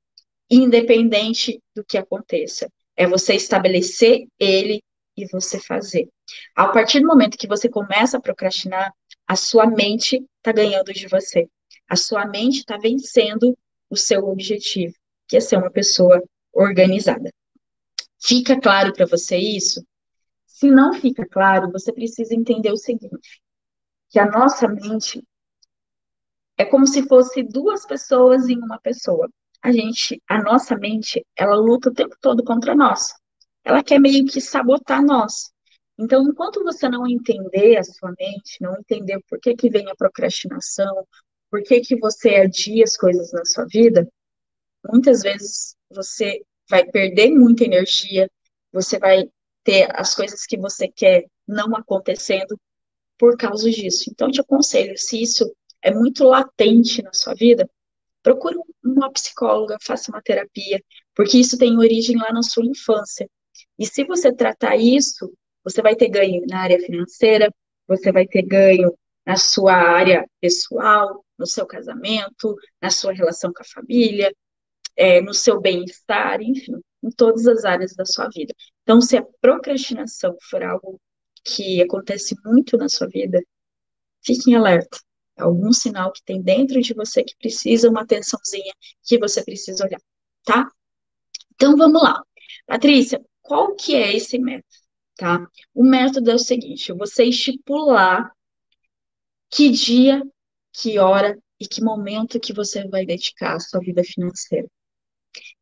independente 0.50 1.61
do 1.75 1.85
que 1.85 1.97
aconteça. 1.97 2.71
É 2.97 3.07
você 3.07 3.35
estabelecer 3.35 4.26
ele 4.38 4.83
e 5.16 5.26
você 5.26 5.61
fazer. 5.61 6.09
A 6.54 6.69
partir 6.69 7.00
do 7.00 7.07
momento 7.07 7.38
que 7.38 7.47
você 7.47 7.69
começa 7.69 8.16
a 8.16 8.21
procrastinar, 8.21 8.92
a 9.26 9.37
sua 9.37 9.66
mente 9.66 10.25
está 10.38 10.52
ganhando 10.52 10.92
de 10.92 11.07
você. 11.07 11.49
A 11.88 11.97
sua 11.97 12.26
mente 12.26 12.59
está 12.59 12.76
vencendo 12.76 13.57
o 13.88 13.97
seu 13.97 14.26
objetivo, 14.28 14.95
que 15.28 15.37
é 15.37 15.40
ser 15.40 15.57
uma 15.57 15.71
pessoa 15.71 16.23
organizada. 16.52 17.30
Fica 18.23 18.61
claro 18.61 18.92
para 18.92 19.07
você 19.07 19.37
isso? 19.37 19.85
Se 20.47 20.71
não 20.71 20.92
fica 20.92 21.26
claro, 21.26 21.71
você 21.73 21.92
precisa 21.92 22.35
entender 22.35 22.71
o 22.71 22.76
seguinte: 22.76 23.40
que 24.11 24.19
a 24.19 24.26
nossa 24.26 24.69
mente 24.69 25.23
é 26.59 26.64
como 26.64 26.87
se 26.87 27.07
fosse 27.09 27.42
duas 27.42 27.87
pessoas 27.87 28.49
em 28.49 28.59
uma 28.59 28.78
pessoa. 28.78 29.30
A 29.62 29.73
gente, 29.73 30.23
a 30.29 30.43
nossa 30.43 30.76
mente, 30.76 31.25
ela 31.37 31.55
luta 31.55 31.90
o 31.90 31.95
tempo 31.95 32.17
todo 32.21 32.43
contra 32.43 32.75
nós. 32.75 33.12
Ela 33.64 33.83
quer 33.83 33.99
meio 33.99 34.25
que 34.25 34.40
sabotar 34.40 35.05
nós. 35.05 35.50
Então, 35.99 36.23
enquanto 36.26 36.62
você 36.64 36.88
não 36.88 37.07
entender 37.07 37.76
a 37.76 37.85
sua 37.85 38.14
mente, 38.19 38.57
não 38.61 38.75
entender 38.79 39.21
por 39.29 39.38
que, 39.38 39.55
que 39.55 39.69
vem 39.69 39.90
a 39.90 39.95
procrastinação, 39.95 41.07
por 41.50 41.62
que, 41.62 41.81
que 41.81 41.99
você 41.99 42.37
adia 42.37 42.85
as 42.85 42.97
coisas 42.97 43.31
na 43.33 43.45
sua 43.45 43.67
vida, 43.67 44.09
muitas 44.90 45.21
vezes 45.21 45.76
você 45.90 46.40
vai 46.71 46.87
perder 46.87 47.31
muita 47.33 47.64
energia, 47.64 48.31
você 48.73 48.99
vai 48.99 49.29
ter 49.62 49.88
as 49.95 50.14
coisas 50.14 50.47
que 50.47 50.57
você 50.57 50.88
quer 50.88 51.26
não 51.47 51.76
acontecendo 51.76 52.59
por 53.19 53.37
causa 53.37 53.71
disso. 53.71 54.09
Então, 54.11 54.29
eu 54.29 54.33
te 54.33 54.40
aconselho, 54.40 54.97
se 54.97 55.21
isso 55.21 55.55
é 55.83 55.93
muito 55.93 56.25
latente 56.25 57.02
na 57.02 57.12
sua 57.12 57.35
vida, 57.35 57.69
procure 58.22 58.56
uma 58.84 59.10
psicóloga, 59.12 59.76
faça 59.82 60.10
uma 60.10 60.22
terapia, 60.22 60.82
porque 61.14 61.38
isso 61.38 61.58
tem 61.58 61.78
origem 61.78 62.16
lá 62.16 62.32
na 62.32 62.42
sua 62.42 62.64
infância. 62.64 63.28
E 63.78 63.86
se 63.86 64.04
você 64.04 64.32
tratar 64.34 64.76
isso, 64.76 65.32
você 65.64 65.82
vai 65.82 65.94
ter 65.96 66.08
ganho 66.08 66.44
na 66.46 66.60
área 66.60 66.78
financeira, 66.80 67.52
você 67.86 68.12
vai 68.12 68.26
ter 68.26 68.42
ganho 68.42 68.92
na 69.26 69.36
sua 69.36 69.74
área 69.74 70.26
pessoal, 70.40 71.24
no 71.38 71.46
seu 71.46 71.66
casamento, 71.66 72.56
na 72.80 72.90
sua 72.90 73.12
relação 73.12 73.52
com 73.52 73.62
a 73.62 73.66
família, 73.66 74.32
é, 74.96 75.20
no 75.20 75.34
seu 75.34 75.60
bem-estar, 75.60 76.40
enfim, 76.42 76.74
em 77.02 77.10
todas 77.10 77.46
as 77.46 77.64
áreas 77.64 77.94
da 77.94 78.04
sua 78.04 78.28
vida. 78.28 78.54
Então, 78.82 79.00
se 79.00 79.16
a 79.16 79.24
procrastinação 79.40 80.36
for 80.50 80.62
algo 80.62 81.00
que 81.44 81.82
acontece 81.82 82.34
muito 82.44 82.76
na 82.76 82.88
sua 82.88 83.08
vida, 83.08 83.42
fique 84.22 84.50
em 84.50 84.54
alerta 84.54 84.98
algum 85.40 85.73
sinal 85.73 86.12
que 86.12 86.23
tem 86.25 86.42
dentro 86.42 86.80
de 86.80 86.94
você 86.94 87.25
que 87.25 87.37
precisa 87.37 87.88
uma 87.88 88.02
atençãozinha 88.02 88.73
que 89.02 89.18
você 89.18 89.44
precisa 89.44 89.85
olhar, 89.85 90.00
tá? 90.44 90.70
Então 91.54 91.76
vamos 91.76 92.02
lá. 92.02 92.23
Patrícia, 92.66 93.20
qual 93.42 93.75
que 93.75 93.94
é 93.94 94.16
esse 94.16 94.38
método, 94.38 94.66
tá? 95.16 95.47
O 95.75 95.85
método 95.85 96.30
é 96.30 96.35
o 96.35 96.38
seguinte, 96.38 96.92
você 96.92 97.25
estipular 97.25 98.30
que 99.50 99.68
dia, 99.70 100.23
que 100.73 100.99
hora 100.99 101.37
e 101.59 101.66
que 101.66 101.82
momento 101.82 102.40
que 102.40 102.52
você 102.52 102.87
vai 102.88 103.04
dedicar 103.04 103.56
à 103.56 103.61
sua 103.61 103.80
vida 103.80 104.02
financeira. 104.04 104.68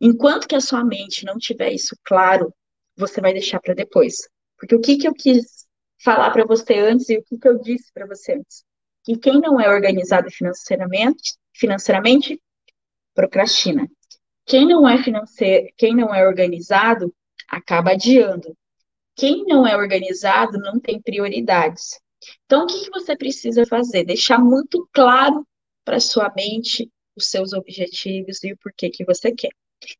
Enquanto 0.01 0.47
que 0.47 0.55
a 0.55 0.61
sua 0.61 0.85
mente 0.85 1.25
não 1.25 1.39
tiver 1.39 1.73
isso 1.73 1.97
claro, 2.05 2.55
você 2.97 3.21
vai 3.21 3.33
deixar 3.33 3.61
para 3.61 3.75
depois. 3.75 4.17
Porque 4.57 4.75
o 4.75 4.81
que 4.81 4.99
que 4.99 5.09
eu 5.09 5.15
quis 5.15 5.67
falar 6.03 6.31
para 6.31 6.45
você 6.45 6.75
antes 6.75 7.09
e 7.09 7.19
o 7.19 7.25
que 7.25 7.39
que 7.39 7.49
eu 7.49 7.59
disse 7.59 7.93
para 7.93 8.07
você 8.07 8.35
antes? 8.35 8.65
Que 9.09 9.17
quem 9.17 9.41
não 9.41 9.59
é 9.59 9.71
organizado 9.71 10.31
financeiramente, 10.31 11.39
financeiramente 11.55 12.39
procrastina. 13.15 13.89
Quem 14.45 14.67
não 14.67 14.87
é 14.87 15.03
financeiro, 15.03 15.67
quem 15.79 15.97
não 15.97 16.15
é 16.15 16.27
organizado 16.27 17.15
acaba 17.49 17.93
adiando. 17.93 18.55
Quem 19.17 19.47
não 19.47 19.67
é 19.67 19.75
organizado 19.75 20.59
não 20.59 20.79
tem 20.79 21.01
prioridades. 21.01 21.99
Então, 22.45 22.65
o 22.65 22.67
que, 22.67 22.85
que 22.85 22.91
você 22.91 23.17
precisa 23.17 23.65
fazer? 23.65 24.05
Deixar 24.05 24.39
muito 24.39 24.87
claro 24.93 25.43
para 25.87 26.01
sua 26.01 26.31
mente 26.37 26.91
os 27.17 27.31
seus 27.31 27.55
objetivos 27.55 28.45
e 28.45 28.53
o 28.53 28.59
porquê 28.59 28.91
que 28.91 29.07
você 29.07 29.33
quer. 29.33 29.53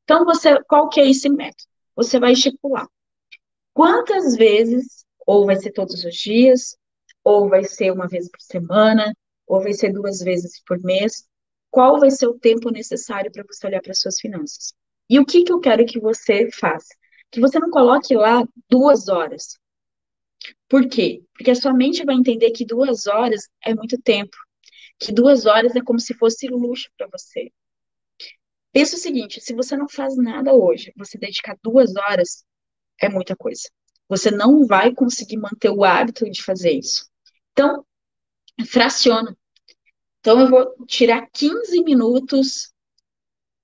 Então, 0.05 0.27
você, 0.27 0.63
qual 0.65 0.91
que 0.91 1.01
é 1.01 1.09
esse 1.09 1.31
método? 1.31 1.65
Você 1.97 2.21
vai 2.21 2.33
estipular 2.33 2.87
quantas 3.73 4.37
vezes, 4.37 5.07
ou 5.27 5.47
vai 5.47 5.57
ser 5.57 5.73
todos 5.73 6.05
os 6.05 6.15
dias, 6.15 6.77
ou 7.25 7.49
vai 7.49 7.65
ser 7.65 7.93
uma 7.93 8.09
vez 8.09 8.31
por 8.31 8.41
semana, 8.41 9.13
ou 9.47 9.63
vai 9.63 9.73
ser 9.73 9.93
duas 9.93 10.21
vezes 10.21 10.63
por 10.67 10.79
mês. 10.81 11.27
Qual 11.71 11.99
vai 11.99 12.11
ser 12.11 12.27
o 12.27 12.39
tempo 12.39 12.71
necessário 12.71 13.31
para 13.31 13.45
você 13.45 13.67
olhar 13.67 13.83
para 13.83 13.95
suas 13.95 14.19
finanças? 14.19 14.73
E 15.09 15.19
o 15.19 15.25
que, 15.25 15.45
que 15.45 15.53
eu 15.53 15.61
quero 15.61 15.87
que 15.87 16.01
você 16.01 16.51
faça? 16.51 16.95
Que 17.31 17.41
você 17.41 17.59
não 17.59 17.71
coloque 17.71 18.15
lá 18.15 18.47
duas 18.69 19.09
horas. 19.09 19.59
Por 20.69 20.89
quê? 20.89 21.23
Porque 21.35 21.51
a 21.51 21.55
sua 21.55 21.73
mente 21.73 22.05
vai 22.05 22.15
entender 22.15 22.51
que 22.51 22.65
duas 22.65 23.07
horas 23.07 23.49
é 23.65 23.75
muito 23.75 24.01
tempo. 24.01 24.37
Que 24.99 25.13
duas 25.13 25.47
horas 25.47 25.75
é 25.77 25.83
como 25.83 25.99
se 26.01 26.15
fosse 26.15 26.49
luxo 26.49 26.91
para 26.97 27.09
você. 27.09 27.51
Pensa 28.73 28.97
o 28.97 28.99
seguinte: 28.99 29.41
se 29.41 29.55
você 29.55 29.77
não 29.77 29.89
faz 29.89 30.17
nada 30.17 30.55
hoje, 30.55 30.93
você 30.97 31.19
dedicar 31.19 31.57
duas 31.63 31.95
horas 31.97 32.45
é 33.01 33.09
muita 33.09 33.37
coisa. 33.37 33.69
Você 34.09 34.31
não 34.31 34.67
vai 34.67 34.95
conseguir 34.95 35.37
manter 35.37 35.71
o 35.71 35.85
hábito 35.85 36.29
de 36.31 36.43
fazer 36.43 36.73
isso. 36.73 37.09
Então, 37.53 37.85
fraciona. 38.67 39.37
Então, 40.21 40.41
eu 40.41 40.49
vou 40.49 40.87
tirar 40.87 41.29
15 41.31 41.83
minutos 41.85 42.73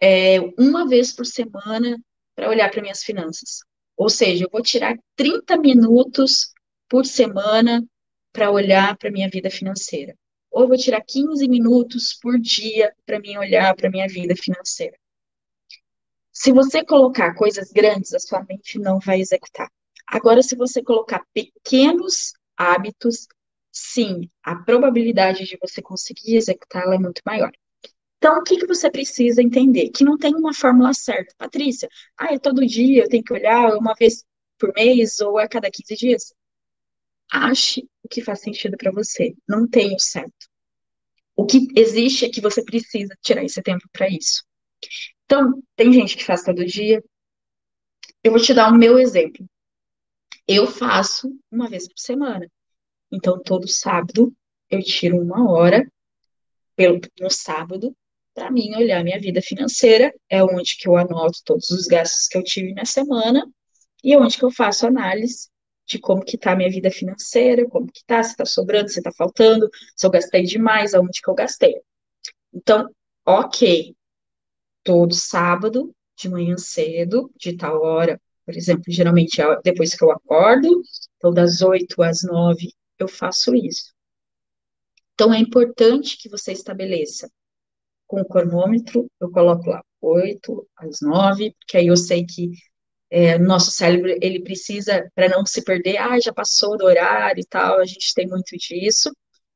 é, 0.00 0.38
uma 0.58 0.86
vez 0.86 1.12
por 1.12 1.24
semana 1.24 1.98
para 2.34 2.48
olhar 2.48 2.70
para 2.70 2.82
minhas 2.82 3.02
finanças. 3.02 3.60
Ou 3.96 4.08
seja, 4.08 4.44
eu 4.44 4.50
vou 4.50 4.62
tirar 4.62 4.96
30 5.16 5.56
minutos 5.56 6.52
por 6.88 7.06
semana 7.06 7.84
para 8.32 8.50
olhar 8.50 8.96
para 8.98 9.10
minha 9.10 9.28
vida 9.30 9.50
financeira. 9.50 10.16
Ou 10.50 10.68
vou 10.68 10.76
tirar 10.76 11.00
15 11.00 11.48
minutos 11.48 12.18
por 12.20 12.38
dia 12.38 12.92
para 13.06 13.18
mim 13.18 13.36
olhar 13.36 13.74
para 13.74 13.90
minha 13.90 14.06
vida 14.08 14.34
financeira. 14.36 14.96
Se 16.32 16.52
você 16.52 16.84
colocar 16.84 17.34
coisas 17.34 17.70
grandes, 17.70 18.12
a 18.12 18.18
sua 18.18 18.44
mente 18.44 18.78
não 18.78 18.98
vai 18.98 19.20
executar. 19.20 19.70
Agora, 20.06 20.42
se 20.42 20.56
você 20.56 20.82
colocar 20.82 21.24
pequenos 21.32 22.32
hábitos, 22.56 23.26
sim, 23.72 24.30
a 24.42 24.56
probabilidade 24.56 25.44
de 25.44 25.58
você 25.60 25.82
conseguir 25.82 26.36
executá-la 26.36 26.94
é 26.94 26.98
muito 26.98 27.20
maior. 27.26 27.50
Então, 28.18 28.38
o 28.38 28.42
que, 28.42 28.56
que 28.56 28.66
você 28.66 28.90
precisa 28.90 29.42
entender? 29.42 29.90
Que 29.90 30.04
não 30.04 30.16
tem 30.16 30.34
uma 30.34 30.54
fórmula 30.54 30.94
certa. 30.94 31.34
Patrícia, 31.36 31.88
ah, 32.16 32.32
é 32.32 32.38
todo 32.38 32.66
dia, 32.66 33.02
eu 33.04 33.08
tenho 33.08 33.22
que 33.22 33.32
olhar 33.32 33.76
uma 33.76 33.94
vez 33.94 34.24
por 34.58 34.72
mês 34.74 35.20
ou 35.20 35.38
a 35.38 35.48
cada 35.48 35.70
15 35.70 35.94
dias? 35.94 36.34
Ache 37.30 37.86
o 38.02 38.08
que 38.08 38.22
faz 38.22 38.40
sentido 38.40 38.76
para 38.76 38.90
você. 38.90 39.34
Não 39.48 39.68
tem 39.68 39.94
o 39.94 39.98
certo. 39.98 40.48
O 41.36 41.44
que 41.44 41.66
existe 41.76 42.24
é 42.24 42.30
que 42.30 42.40
você 42.40 42.64
precisa 42.64 43.14
tirar 43.20 43.44
esse 43.44 43.60
tempo 43.62 43.86
para 43.92 44.08
isso. 44.08 44.42
Então, 45.24 45.62
tem 45.76 45.92
gente 45.92 46.16
que 46.16 46.24
faz 46.24 46.42
todo 46.42 46.64
dia. 46.64 47.02
Eu 48.22 48.32
vou 48.32 48.40
te 48.40 48.54
dar 48.54 48.72
o 48.72 48.74
meu 48.74 48.98
exemplo. 48.98 49.46
Eu 50.46 50.66
faço 50.66 51.30
uma 51.50 51.68
vez 51.68 51.88
por 51.88 51.98
semana. 51.98 52.50
Então, 53.10 53.40
todo 53.42 53.66
sábado 53.68 54.32
eu 54.70 54.82
tiro 54.82 55.20
uma 55.20 55.50
hora 55.50 55.86
pelo, 56.76 57.00
no 57.20 57.30
sábado 57.30 57.94
para 58.34 58.50
mim 58.50 58.74
olhar 58.74 59.04
minha 59.04 59.20
vida 59.20 59.40
financeira, 59.40 60.12
é 60.28 60.42
onde 60.42 60.76
que 60.76 60.88
eu 60.88 60.96
anoto 60.96 61.38
todos 61.44 61.70
os 61.70 61.86
gastos 61.86 62.26
que 62.26 62.36
eu 62.36 62.42
tive 62.42 62.74
na 62.74 62.84
semana 62.84 63.48
e 64.02 64.12
é 64.12 64.18
onde 64.18 64.36
que 64.36 64.44
eu 64.44 64.50
faço 64.50 64.86
análise 64.86 65.48
de 65.86 65.98
como 65.98 66.24
que 66.24 66.36
tá 66.36 66.52
a 66.52 66.56
minha 66.56 66.70
vida 66.70 66.90
financeira, 66.90 67.68
como 67.68 67.86
que 67.86 68.04
tá, 68.04 68.22
se 68.22 68.34
tá 68.34 68.44
sobrando, 68.44 68.88
se 68.88 69.00
tá 69.00 69.12
faltando, 69.16 69.68
se 69.94 70.04
eu 70.04 70.10
gastei 70.10 70.42
demais, 70.42 70.94
aonde 70.94 71.20
que 71.22 71.30
eu 71.30 71.34
gastei. 71.34 71.80
Então, 72.52 72.90
ok, 73.24 73.94
todo 74.82 75.14
sábado, 75.14 75.94
de 76.16 76.28
manhã 76.28 76.56
cedo, 76.56 77.30
de 77.36 77.56
tal 77.56 77.82
hora, 77.82 78.20
por 78.44 78.56
exemplo, 78.56 78.84
geralmente 78.88 79.40
depois 79.62 79.94
que 79.94 80.04
eu 80.04 80.10
acordo, 80.10 80.82
então 81.16 81.32
das 81.32 81.62
8 81.62 82.02
às 82.02 82.22
9 82.22 82.70
eu 82.98 83.08
faço 83.08 83.54
isso. 83.54 83.92
Então, 85.14 85.32
é 85.32 85.38
importante 85.38 86.18
que 86.18 86.28
você 86.28 86.52
estabeleça 86.52 87.30
com 88.06 88.20
o 88.20 88.24
cronômetro, 88.28 89.08
eu 89.20 89.30
coloco 89.30 89.70
lá 89.70 89.82
8 90.00 90.68
às 90.76 91.00
9, 91.00 91.54
porque 91.58 91.76
aí 91.78 91.86
eu 91.86 91.96
sei 91.96 92.26
que 92.26 92.50
é, 93.10 93.38
nosso 93.38 93.70
cérebro, 93.70 94.10
ele 94.20 94.42
precisa, 94.42 95.08
para 95.14 95.28
não 95.28 95.46
se 95.46 95.62
perder, 95.62 95.98
ah, 95.98 96.18
já 96.18 96.32
passou 96.32 96.76
do 96.76 96.84
horário 96.84 97.40
e 97.40 97.46
tal, 97.46 97.78
a 97.78 97.86
gente 97.86 98.12
tem 98.12 98.26
muito 98.26 98.56
disso. 98.56 99.10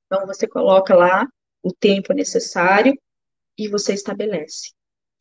Então, 0.06 0.26
você 0.26 0.46
coloca 0.46 0.94
lá 0.94 1.26
o 1.62 1.72
tempo 1.72 2.12
necessário 2.14 2.94
e 3.58 3.68
você 3.68 3.94
estabelece. 3.94 4.70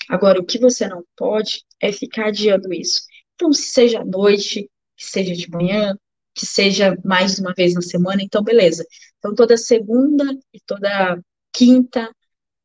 Agora, 0.07 0.39
o 0.39 0.45
que 0.45 0.59
você 0.59 0.87
não 0.87 1.03
pode 1.15 1.65
é 1.81 1.91
ficar 1.91 2.27
adiando 2.27 2.73
isso. 2.73 3.01
Então, 3.37 3.53
se 3.53 3.69
seja 3.69 4.01
à 4.01 4.05
noite, 4.05 4.67
que 4.95 5.05
seja 5.05 5.35
de 5.35 5.47
manhã, 5.51 5.95
que 6.33 6.43
seja 6.43 6.97
mais 7.05 7.37
uma 7.37 7.53
vez 7.53 7.75
na 7.75 7.81
semana, 7.83 8.23
então 8.23 8.43
beleza. 8.43 8.83
Então, 9.19 9.35
toda 9.35 9.55
segunda 9.55 10.25
e 10.51 10.59
toda 10.65 11.19
quinta 11.53 12.11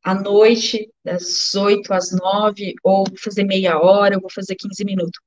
à 0.02 0.14
noite, 0.14 0.90
das 1.04 1.54
8 1.54 1.92
às 1.92 2.10
9, 2.10 2.74
ou 2.82 3.04
vou 3.06 3.18
fazer 3.18 3.44
meia 3.44 3.78
hora, 3.78 4.16
ou 4.16 4.22
vou 4.22 4.30
fazer 4.32 4.56
15 4.56 4.82
minutos. 4.82 5.20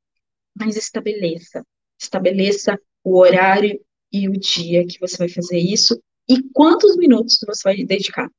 Mas 0.60 0.75
estabeleça, 0.78 1.64
estabeleça 2.02 2.80
o 3.04 3.20
horário 3.20 3.80
e 4.12 4.28
o 4.28 4.32
dia 4.34 4.86
que 4.86 5.00
você 5.00 5.18
vai 5.18 5.30
fazer 5.30 5.60
isso 5.60 6.02
e 6.28 6.42
quantos 6.54 6.98
minutos 6.98 7.38
você 7.46 7.62
vai 7.64 7.84
dedicar. 7.84 8.30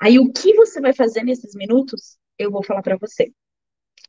Aí, 0.00 0.18
o 0.18 0.32
que 0.32 0.54
você 0.54 0.80
vai 0.80 0.94
fazer 0.94 1.24
nesses 1.24 1.54
minutos, 1.54 2.16
eu 2.38 2.50
vou 2.50 2.64
falar 2.64 2.82
para 2.82 2.96
você. 2.96 3.30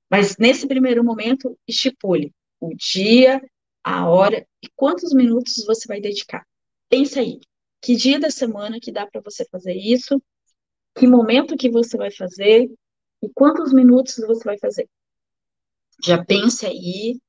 Mas 0.10 0.38
nesse 0.38 0.68
primeiro 0.68 1.04
momento, 1.04 1.58
estipule 1.68 2.34
o 2.60 2.74
dia, 2.76 3.42
a 3.84 4.10
hora 4.10 4.46
e 4.62 4.68
quantos 4.76 5.14
minutos 5.14 5.64
você 5.66 5.88
vai 5.88 6.02
dedicar. 6.02 6.46
Pensa 6.90 7.20
aí, 7.20 7.40
que 7.82 7.96
dia 7.96 8.20
da 8.20 8.30
semana 8.30 8.80
que 8.80 8.92
dá 8.92 9.06
para 9.08 9.22
você 9.22 9.46
fazer 9.46 9.74
isso, 9.74 10.22
que 10.98 11.08
momento 11.08 11.56
que 11.56 11.70
você 11.70 11.98
vai 11.98 12.12
fazer 12.12 12.70
e 13.22 13.30
quantos 13.34 13.72
minutos 13.72 14.16
você 14.18 14.44
vai 14.44 14.58
fazer. 14.58 14.90
Já 16.04 16.24
pense 16.24 16.66
aí, 16.66 17.20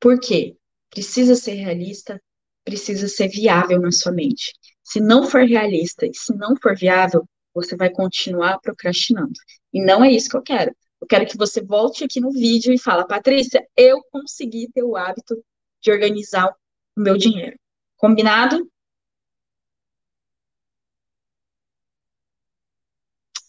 por 0.00 0.20
quê? 0.20 0.56
Precisa 0.90 1.34
ser 1.34 1.54
realista, 1.54 2.22
precisa 2.64 3.08
ser 3.08 3.28
viável 3.28 3.80
na 3.80 3.90
sua 3.90 4.12
mente. 4.12 4.52
Se 4.82 5.00
não 5.00 5.24
for 5.24 5.42
realista 5.42 6.06
e 6.06 6.14
se 6.14 6.34
não 6.34 6.54
for 6.56 6.76
viável, 6.76 7.28
você 7.54 7.76
vai 7.76 7.90
continuar 7.90 8.58
procrastinando. 8.60 9.32
E 9.72 9.82
não 9.82 10.04
é 10.04 10.12
isso 10.12 10.28
que 10.30 10.36
eu 10.36 10.42
quero. 10.42 10.74
Eu 11.00 11.06
quero 11.06 11.26
que 11.26 11.36
você 11.36 11.62
volte 11.62 12.04
aqui 12.04 12.20
no 12.20 12.30
vídeo 12.30 12.72
e 12.72 12.78
fala, 12.78 13.06
Patrícia, 13.06 13.66
eu 13.76 14.02
consegui 14.10 14.70
ter 14.72 14.82
o 14.82 14.96
hábito 14.96 15.42
de 15.80 15.90
organizar 15.90 16.48
o 16.96 17.00
meu 17.00 17.16
dinheiro. 17.16 17.56
Combinado? 17.96 18.68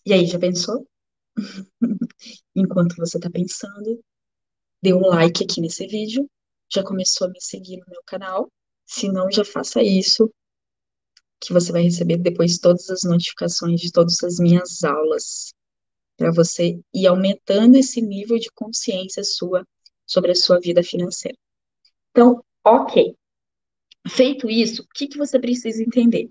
E 0.06 0.14
aí, 0.14 0.26
já 0.26 0.40
pensou? 0.40 0.88
Enquanto 2.56 2.96
você 2.96 3.18
está 3.18 3.30
pensando, 3.30 4.04
dê 4.82 4.94
um 4.94 5.02
like 5.02 5.44
aqui 5.44 5.62
nesse 5.62 5.88
vídeo, 5.88 6.30
já 6.72 6.84
começou 6.84 7.28
a 7.28 7.30
me 7.30 7.42
seguir 7.42 7.78
no 7.78 7.86
meu 7.88 8.02
canal. 8.06 8.52
Se 8.86 9.08
não, 9.12 9.32
já 9.32 9.46
faça 9.46 9.82
isso, 9.84 10.32
que 11.40 11.54
você 11.54 11.72
vai 11.72 11.84
receber 11.84 12.18
depois 12.18 12.58
todas 12.60 12.90
as 12.90 13.04
notificações 13.04 13.80
de 13.80 13.92
todas 13.92 14.22
as 14.24 14.38
minhas 14.40 14.84
aulas, 14.84 15.54
para 16.20 16.32
você 16.32 16.78
ir 16.94 17.08
aumentando 17.08 17.78
esse 17.78 18.02
nível 18.02 18.38
de 18.38 18.52
consciência 18.54 19.24
sua 19.24 19.66
sobre 20.06 20.32
a 20.32 20.36
sua 20.36 20.60
vida 20.60 20.84
financeira. 20.84 21.38
Então, 22.12 22.44
ok. 22.64 23.16
Feito 24.08 24.50
isso, 24.50 24.84
o 24.84 24.88
que, 24.94 25.08
que 25.08 25.18
você 25.18 25.40
precisa 25.40 25.82
entender? 25.82 26.30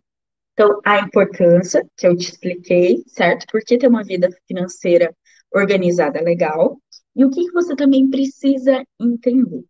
Então, 0.52 0.80
a 0.84 0.98
importância, 1.00 1.88
que 1.96 2.06
eu 2.06 2.14
te 2.16 2.30
expliquei, 2.30 3.02
certo? 3.06 3.46
Por 3.50 3.62
que 3.62 3.78
ter 3.78 3.88
uma 3.88 4.04
vida 4.04 4.28
financeira 4.46 5.14
organizada 5.54 6.20
legal? 6.20 6.78
E 7.16 7.24
o 7.24 7.30
que, 7.30 7.44
que 7.44 7.52
você 7.52 7.74
também 7.74 8.10
precisa 8.10 8.84
entender? 9.00 9.64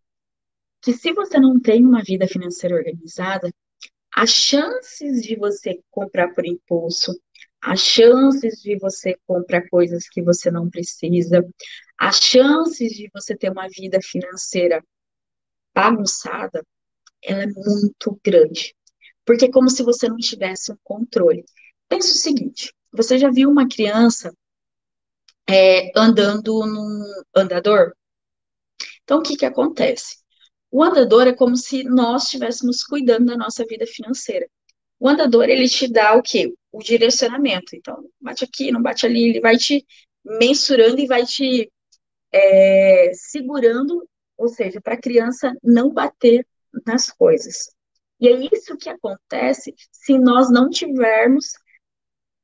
Que 0.81 0.91
se 0.91 1.13
você 1.13 1.39
não 1.39 1.59
tem 1.59 1.85
uma 1.85 2.01
vida 2.03 2.27
financeira 2.27 2.75
organizada, 2.75 3.49
as 4.15 4.31
chances 4.31 5.21
de 5.21 5.35
você 5.35 5.79
comprar 5.91 6.33
por 6.33 6.45
impulso, 6.45 7.17
as 7.61 7.81
chances 7.81 8.61
de 8.61 8.77
você 8.77 9.17
comprar 9.27 9.67
coisas 9.69 10.07
que 10.09 10.21
você 10.21 10.49
não 10.49 10.69
precisa, 10.69 11.45
as 11.97 12.17
chances 12.17 12.91
de 12.93 13.09
você 13.13 13.35
ter 13.35 13.51
uma 13.51 13.67
vida 13.67 13.99
financeira 14.01 14.83
bagunçada, 15.73 16.63
ela 17.21 17.43
é 17.43 17.47
muito 17.47 18.19
grande. 18.23 18.75
Porque 19.25 19.45
é 19.45 19.51
como 19.51 19.69
se 19.69 19.83
você 19.83 20.07
não 20.07 20.17
tivesse 20.17 20.71
um 20.71 20.77
controle. 20.83 21.43
Pensa 21.87 22.13
o 22.13 22.17
seguinte: 22.17 22.73
você 22.91 23.17
já 23.17 23.29
viu 23.29 23.49
uma 23.49 23.67
criança 23.67 24.33
é, 25.47 25.91
andando 25.97 26.65
num 26.65 27.03
andador? 27.35 27.93
Então, 29.03 29.19
o 29.19 29.21
que, 29.21 29.35
que 29.35 29.45
acontece? 29.45 30.17
O 30.71 30.83
andador 30.83 31.27
é 31.27 31.33
como 31.33 31.57
se 31.57 31.83
nós 31.83 32.23
estivéssemos 32.25 32.83
cuidando 32.83 33.25
da 33.25 33.37
nossa 33.37 33.65
vida 33.65 33.85
financeira. 33.87 34.47
O 34.99 35.09
andador, 35.09 35.49
ele 35.49 35.67
te 35.67 35.91
dá 35.91 36.15
o 36.15 36.21
quê? 36.21 36.53
O 36.71 36.79
direcionamento. 36.79 37.75
Então, 37.75 38.03
bate 38.21 38.43
aqui, 38.43 38.71
não 38.71 38.81
bate 38.81 39.05
ali, 39.05 39.29
ele 39.29 39.41
vai 39.41 39.57
te 39.57 39.85
mensurando 40.23 40.99
e 40.99 41.07
vai 41.07 41.25
te 41.25 41.71
é, 42.31 43.11
segurando, 43.13 44.07
ou 44.37 44.47
seja, 44.47 44.79
para 44.81 44.93
a 44.93 45.01
criança 45.01 45.53
não 45.63 45.91
bater 45.91 46.45
nas 46.85 47.11
coisas. 47.11 47.71
E 48.19 48.27
é 48.27 48.31
isso 48.53 48.77
que 48.77 48.89
acontece 48.89 49.73
se 49.91 50.19
nós 50.19 50.51
não 50.51 50.69
tivermos 50.69 51.53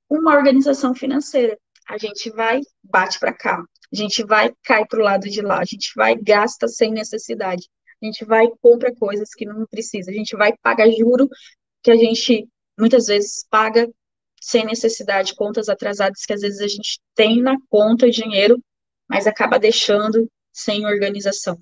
uma 0.10 0.36
organização 0.36 0.96
financeira. 0.96 1.58
A 1.88 1.98
gente 1.98 2.30
vai, 2.32 2.62
bate 2.84 3.20
para 3.20 3.34
cá, 3.34 3.64
a 3.94 3.96
gente 3.96 4.24
vai, 4.24 4.52
cai 4.64 4.86
para 4.86 5.00
o 5.00 5.04
lado 5.04 5.30
de 5.30 5.42
lá, 5.42 5.60
a 5.60 5.66
gente 5.66 5.92
vai, 5.96 6.16
gasta 6.16 6.68
sem 6.68 6.92
necessidade, 6.92 7.70
a 8.02 8.06
gente 8.06 8.26
vai, 8.26 8.48
compra 8.62 8.96
coisas 8.96 9.30
que 9.36 9.46
não 9.46 9.66
precisa, 9.68 10.10
a 10.10 10.14
gente 10.14 10.36
vai, 10.36 10.56
paga 10.58 10.90
juro 10.92 11.30
que 11.84 11.92
a 11.92 11.96
gente 11.96 12.48
muitas 12.80 13.06
vezes 13.06 13.46
paga 13.50 13.88
sem 14.46 14.64
necessidade, 14.64 15.34
contas 15.34 15.68
atrasadas 15.70 16.24
que 16.24 16.32
às 16.32 16.42
vezes 16.42 16.62
a 16.62 16.68
gente 16.68 17.00
tem 17.16 17.42
na 17.42 17.56
conta 17.68 18.12
dinheiro, 18.12 18.64
mas 19.10 19.26
acaba 19.26 19.58
deixando 19.58 20.32
sem 20.54 20.86
organização. 20.86 21.60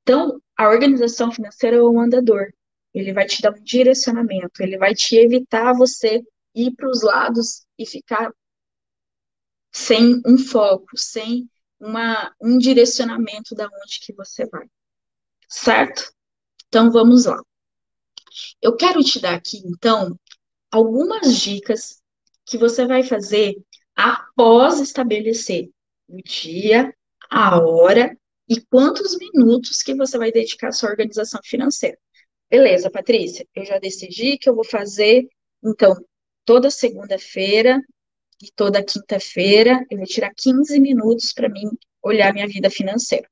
Então, 0.00 0.40
a 0.56 0.70
organização 0.70 1.30
financeira 1.30 1.76
é 1.76 1.82
um 1.82 2.00
andador. 2.00 2.50
Ele 2.94 3.12
vai 3.12 3.26
te 3.26 3.42
dar 3.42 3.52
um 3.52 3.62
direcionamento, 3.62 4.62
ele 4.62 4.78
vai 4.78 4.94
te 4.94 5.14
evitar 5.16 5.74
você 5.74 6.22
ir 6.54 6.74
para 6.74 6.88
os 6.88 7.02
lados 7.02 7.66
e 7.78 7.84
ficar 7.84 8.32
sem 9.70 10.22
um 10.24 10.38
foco, 10.38 10.96
sem 10.96 11.50
uma, 11.78 12.34
um 12.40 12.56
direcionamento 12.56 13.54
da 13.54 13.66
onde 13.66 14.00
que 14.00 14.14
você 14.14 14.46
vai. 14.46 14.66
Certo? 15.50 16.10
Então 16.66 16.90
vamos 16.90 17.26
lá. 17.26 17.38
Eu 18.62 18.74
quero 18.74 19.04
te 19.04 19.20
dar 19.20 19.34
aqui, 19.34 19.58
então, 19.66 20.18
algumas 20.74 21.36
dicas 21.36 22.02
que 22.44 22.58
você 22.58 22.84
vai 22.84 23.04
fazer 23.04 23.54
após 23.94 24.80
estabelecer 24.80 25.70
o 26.08 26.16
dia, 26.16 26.92
a 27.30 27.60
hora 27.60 28.16
e 28.48 28.60
quantos 28.60 29.16
minutos 29.16 29.82
que 29.82 29.94
você 29.94 30.18
vai 30.18 30.32
dedicar 30.32 30.68
à 30.68 30.72
sua 30.72 30.90
organização 30.90 31.40
financeira. 31.44 31.96
Beleza, 32.50 32.90
Patrícia, 32.90 33.46
eu 33.54 33.64
já 33.64 33.78
decidi 33.78 34.36
que 34.36 34.48
eu 34.48 34.54
vou 34.54 34.64
fazer, 34.64 35.28
então, 35.64 35.94
toda 36.44 36.70
segunda-feira 36.70 37.80
e 38.42 38.50
toda 38.50 38.84
quinta-feira, 38.84 39.80
eu 39.88 39.98
vou 39.98 40.06
tirar 40.06 40.32
15 40.36 40.78
minutos 40.80 41.32
para 41.32 41.48
mim 41.48 41.70
olhar 42.02 42.34
minha 42.34 42.48
vida 42.48 42.68
financeira. 42.68 43.28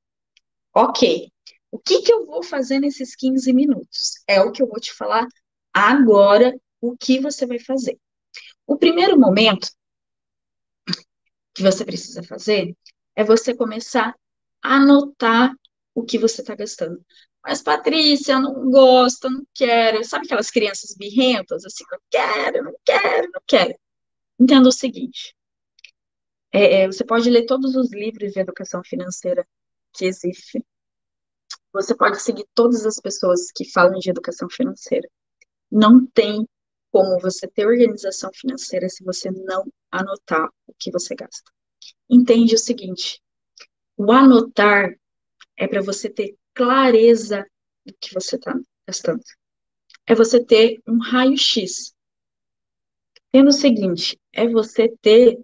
Ok. 0.73 1.29
O 1.69 1.77
que, 1.77 2.01
que 2.03 2.11
eu 2.11 2.25
vou 2.25 2.41
fazer 2.41 2.79
nesses 2.79 3.15
15 3.15 3.51
minutos? 3.51 4.23
É 4.27 4.41
o 4.41 4.51
que 4.51 4.63
eu 4.63 4.67
vou 4.67 4.79
te 4.79 4.93
falar 4.93 5.27
agora, 5.73 6.53
o 6.83 6.97
que 6.97 7.21
você 7.21 7.45
vai 7.45 7.59
fazer. 7.59 7.97
O 8.67 8.77
primeiro 8.77 9.17
momento 9.17 9.69
que 11.53 11.63
você 11.63 11.85
precisa 11.85 12.21
fazer 12.23 12.75
é 13.15 13.23
você 13.23 13.55
começar 13.55 14.13
a 14.61 14.75
anotar 14.75 15.55
o 15.95 16.03
que 16.03 16.17
você 16.17 16.41
está 16.41 16.55
gastando. 16.55 17.01
Mas, 17.41 17.61
Patrícia, 17.61 18.37
não 18.37 18.69
gosto, 18.69 19.29
não 19.29 19.45
quero. 19.53 20.03
Sabe 20.03 20.25
aquelas 20.25 20.51
crianças 20.51 20.93
birrentas, 20.97 21.63
assim, 21.65 21.85
não 21.89 21.99
quero, 22.09 22.63
não 22.65 22.75
quero, 22.83 23.31
não 23.33 23.41
quero. 23.47 23.75
Entenda 24.37 24.67
o 24.67 24.71
seguinte: 24.71 25.33
é, 26.51 26.81
é, 26.81 26.87
você 26.87 27.05
pode 27.05 27.29
ler 27.29 27.45
todos 27.45 27.75
os 27.75 27.93
livros 27.93 28.33
de 28.33 28.39
educação 28.41 28.81
financeira 28.83 29.47
que 29.93 30.05
existem. 30.05 30.63
Você 31.71 31.95
pode 31.95 32.21
seguir 32.21 32.45
todas 32.53 32.85
as 32.85 32.99
pessoas 32.99 33.51
que 33.55 33.71
falam 33.71 33.99
de 33.99 34.09
educação 34.09 34.49
financeira. 34.49 35.07
Não 35.71 36.05
tem 36.07 36.45
como 36.93 37.19
você 37.19 37.47
ter 37.47 37.65
organização 37.65 38.29
financeira 38.31 38.87
se 38.87 39.03
você 39.03 39.31
não 39.31 39.65
anotar 39.91 40.47
o 40.67 40.73
que 40.77 40.91
você 40.91 41.15
gasta. 41.15 41.51
Entende 42.07 42.53
o 42.53 42.59
seguinte: 42.59 43.19
o 43.97 44.11
anotar 44.11 44.95
é 45.57 45.67
para 45.67 45.81
você 45.81 46.07
ter 46.07 46.37
clareza 46.53 47.43
do 47.83 47.95
que 47.99 48.13
você 48.13 48.35
está 48.35 48.53
gastando. 48.87 49.23
É 50.05 50.13
você 50.13 50.45
ter 50.45 50.83
um 50.87 50.99
raio-x. 50.99 51.95
Tendo 53.31 53.47
o 53.47 53.53
seguinte, 53.53 54.19
é 54.31 54.47
você 54.47 54.87
ter 55.01 55.43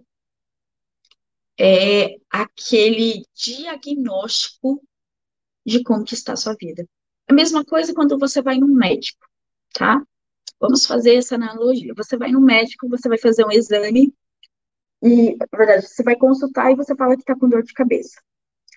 é 1.58 2.16
aquele 2.30 3.24
diagnóstico 3.34 4.80
de 5.66 5.82
como 5.82 6.04
que 6.04 6.14
está 6.14 6.32
a 6.34 6.36
sua 6.36 6.54
vida. 6.54 6.88
A 7.28 7.34
mesma 7.34 7.64
coisa 7.64 7.92
quando 7.92 8.18
você 8.18 8.40
vai 8.40 8.56
num 8.56 8.72
médico, 8.72 9.28
tá? 9.72 10.00
Vamos 10.60 10.84
fazer 10.84 11.14
essa 11.14 11.36
analogia. 11.36 11.94
Você 11.96 12.18
vai 12.18 12.30
no 12.30 12.40
médico, 12.40 12.88
você 12.88 13.08
vai 13.08 13.16
fazer 13.16 13.46
um 13.46 13.50
exame 13.50 14.14
e, 15.02 15.34
na 15.36 15.46
verdade, 15.56 15.88
você 15.88 16.02
vai 16.02 16.14
consultar 16.14 16.70
e 16.70 16.76
você 16.76 16.94
fala 16.94 17.16
que 17.16 17.22
está 17.22 17.34
com 17.34 17.48
dor 17.48 17.62
de 17.62 17.72
cabeça. 17.72 18.20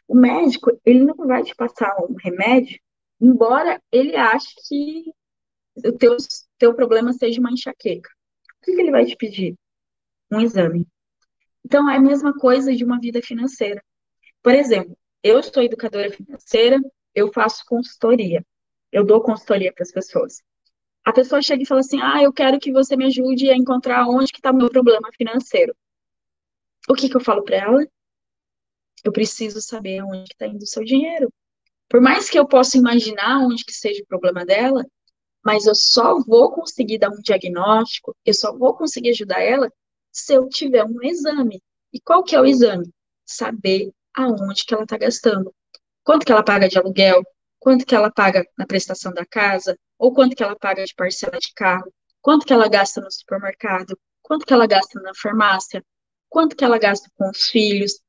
O 0.07 0.15
médico, 0.15 0.71
ele 0.85 1.03
não 1.03 1.15
vai 1.15 1.43
te 1.43 1.53
passar 1.53 1.93
um 2.09 2.15
remédio, 2.15 2.79
embora 3.19 3.81
ele 3.91 4.15
ache 4.15 4.55
que 4.67 5.11
o 5.85 5.91
teu, 5.91 6.15
teu 6.57 6.73
problema 6.73 7.11
seja 7.11 7.41
uma 7.41 7.51
enxaqueca. 7.51 8.09
O 8.61 8.65
que, 8.65 8.73
que 8.73 8.81
ele 8.81 8.91
vai 8.91 9.05
te 9.05 9.17
pedir? 9.17 9.55
Um 10.31 10.39
exame. 10.39 10.87
Então, 11.65 11.89
é 11.89 11.97
a 11.97 12.01
mesma 12.01 12.33
coisa 12.33 12.73
de 12.73 12.85
uma 12.85 12.99
vida 12.99 13.21
financeira. 13.21 13.83
Por 14.41 14.53
exemplo, 14.53 14.97
eu 15.21 15.43
sou 15.43 15.63
educadora 15.63 16.11
financeira, 16.11 16.79
eu 17.13 17.31
faço 17.31 17.63
consultoria. 17.65 18.45
Eu 18.91 19.03
dou 19.03 19.21
consultoria 19.21 19.73
para 19.73 19.83
as 19.83 19.91
pessoas 19.91 20.41
a 21.03 21.11
pessoa 21.11 21.41
chega 21.41 21.63
e 21.63 21.65
fala 21.65 21.81
assim: 21.81 21.99
Ah, 22.01 22.21
eu 22.23 22.31
quero 22.31 22.59
que 22.59 22.71
você 22.71 22.95
me 22.95 23.05
ajude 23.05 23.49
a 23.49 23.55
encontrar 23.55 24.07
onde 24.07 24.31
que 24.31 24.39
está 24.39 24.51
o 24.51 24.55
meu 24.55 24.69
problema 24.69 25.09
financeiro. 25.17 25.75
O 26.87 26.93
que, 26.93 27.09
que 27.09 27.15
eu 27.15 27.21
falo 27.21 27.43
para 27.43 27.57
ela? 27.57 27.87
Eu 29.03 29.11
preciso 29.11 29.61
saber 29.61 30.01
onde 30.03 30.31
está 30.31 30.47
indo 30.47 30.63
o 30.63 30.67
seu 30.67 30.83
dinheiro. 30.83 31.31
Por 31.89 32.01
mais 32.01 32.29
que 32.29 32.39
eu 32.39 32.47
possa 32.47 32.77
imaginar 32.77 33.39
onde 33.45 33.63
que 33.65 33.73
seja 33.73 34.01
o 34.01 34.07
problema 34.07 34.45
dela, 34.45 34.85
mas 35.43 35.65
eu 35.65 35.75
só 35.75 36.19
vou 36.21 36.51
conseguir 36.51 36.97
dar 36.97 37.09
um 37.09 37.21
diagnóstico, 37.21 38.15
eu 38.25 38.33
só 38.33 38.55
vou 38.57 38.73
conseguir 38.73 39.09
ajudar 39.09 39.41
ela 39.41 39.71
se 40.11 40.33
eu 40.33 40.47
tiver 40.47 40.85
um 40.85 41.01
exame. 41.03 41.61
E 41.91 41.99
qual 41.99 42.23
que 42.23 42.35
é 42.35 42.41
o 42.41 42.45
exame? 42.45 42.89
Saber 43.25 43.91
aonde 44.13 44.63
que 44.65 44.73
ela 44.73 44.83
está 44.83 44.97
gastando. 44.97 45.53
Quanto 46.03 46.25
que 46.25 46.31
ela 46.31 46.43
paga 46.43 46.67
de 46.67 46.77
aluguel? 46.77 47.23
Quanto 47.63 47.85
que 47.85 47.95
ela 47.95 48.11
paga 48.11 48.45
na 48.57 48.65
prestação 48.65 49.13
da 49.13 49.25
casa? 49.25 49.77
ou 50.03 50.13
quanto 50.13 50.35
que 50.35 50.43
ela 50.43 50.53
paga 50.57 50.83
de 50.83 50.93
parcela 50.93 51.37
de 51.39 51.53
carro, 51.53 51.89
quanto 52.21 52.45
que 52.45 52.51
ela 52.51 52.67
gasta 52.67 52.99
no 52.99 53.09
supermercado, 53.09 53.97
quanto 54.21 54.45
que 54.45 54.51
ela 54.51 54.67
gasta 54.67 54.99
na 54.99 55.13
farmácia, 55.15 55.81
quanto 56.27 56.57
que 56.57 56.65
ela 56.65 56.77
gasta 56.77 57.09
com 57.15 57.29
os 57.29 57.47
filhos, 57.47 58.01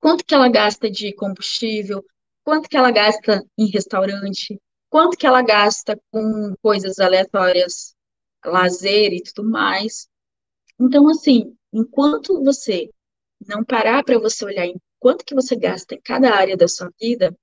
quanto 0.00 0.24
que 0.24 0.34
ela 0.34 0.48
gasta 0.48 0.90
de 0.90 1.14
combustível, 1.14 2.02
quanto 2.42 2.70
que 2.70 2.76
ela 2.78 2.90
gasta 2.90 3.44
em 3.58 3.66
restaurante, 3.66 4.58
quanto 4.88 5.14
que 5.18 5.26
ela 5.26 5.42
gasta 5.42 6.00
com 6.10 6.54
coisas 6.62 6.98
aleatórias, 6.98 7.94
lazer 8.42 9.12
e 9.12 9.22
tudo 9.22 9.46
mais. 9.46 10.08
Então, 10.80 11.06
assim, 11.10 11.54
enquanto 11.70 12.42
você 12.42 12.88
não 13.46 13.62
parar 13.62 14.02
para 14.02 14.18
você 14.18 14.42
olhar 14.42 14.64
em 14.64 14.80
quanto 14.98 15.22
que 15.22 15.34
você 15.34 15.54
gasta 15.54 15.96
em 15.96 16.00
cada 16.00 16.34
área 16.34 16.56
da 16.56 16.66
sua 16.66 16.90
vida, 16.98 17.36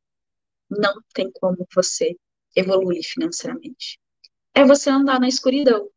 não 0.71 0.95
tem 1.13 1.31
como 1.33 1.67
você 1.75 2.15
evoluir 2.55 3.03
financeiramente. 3.03 3.99
É 4.55 4.65
você 4.65 4.89
andar 4.89 5.19
na 5.19 5.27
escuridão. 5.27 5.89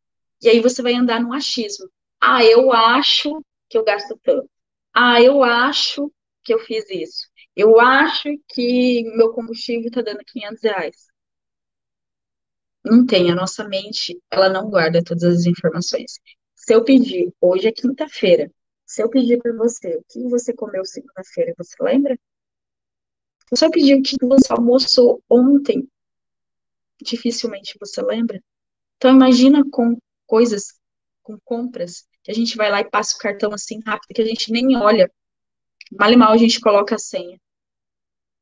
E 0.43 0.49
aí 0.49 0.61
você 0.61 0.83
vai 0.83 0.95
andar 0.95 1.21
no 1.21 1.33
achismo. 1.33 1.89
Ah, 2.21 2.45
eu 2.45 2.73
acho 2.73 3.43
que 3.69 3.79
eu 3.79 3.85
gasto 3.85 4.19
tanto. 4.23 4.49
Ah, 4.93 5.21
eu 5.23 5.43
acho 5.43 6.13
que 6.43 6.53
eu 6.53 6.59
fiz 6.61 6.85
isso. 6.91 7.29
Eu 7.57 7.81
acho 7.81 8.29
que 8.49 9.05
meu 9.17 9.33
combustível 9.33 9.89
está 9.89 10.03
dando 10.03 10.25
500 10.27 10.63
reais. 10.63 10.97
Não 12.85 13.07
tem, 13.07 13.31
a 13.31 13.35
nossa 13.35 13.67
mente, 13.67 14.21
ela 14.31 14.49
não 14.49 14.69
guarda 14.69 15.03
todas 15.03 15.25
as 15.25 15.47
informações. 15.47 16.19
Se 16.55 16.75
eu 16.75 16.85
pedir, 16.85 17.33
hoje 17.41 17.69
é 17.69 17.73
quinta-feira, 17.73 18.51
se 18.87 19.03
eu 19.03 19.09
pedir 19.09 19.39
para 19.39 19.55
você 19.57 19.97
o 19.97 20.05
que 20.09 20.23
você 20.29 20.53
comeu 20.55 20.85
segunda-feira, 20.85 21.55
você 21.57 21.75
lembra? 21.83 22.19
Pedir 23.73 23.97
o 23.97 24.03
que 24.03 24.17
você 24.23 24.53
almoçou 24.53 25.23
ontem, 25.29 25.89
dificilmente 27.03 27.77
você 27.79 28.03
lembra. 28.03 28.43
Então 28.97 29.11
imagina 29.11 29.63
com 29.71 29.97
coisas, 30.27 30.75
com 31.23 31.39
compras, 31.45 32.07
que 32.23 32.31
a 32.31 32.35
gente 32.35 32.57
vai 32.57 32.71
lá 32.71 32.81
e 32.81 32.91
passa 32.91 33.17
o 33.17 33.19
cartão 33.19 33.53
assim 33.53 33.81
rápido, 33.87 34.15
que 34.15 34.23
a 34.23 34.27
gente 34.27 34.51
nem 34.51 34.77
olha. 34.77 35.11
Mal 35.93 36.13
e 36.13 36.17
mal 36.17 36.33
a 36.33 36.37
gente 36.37 36.61
coloca 36.61 36.95
a 36.95 36.99
senha. 36.99 37.39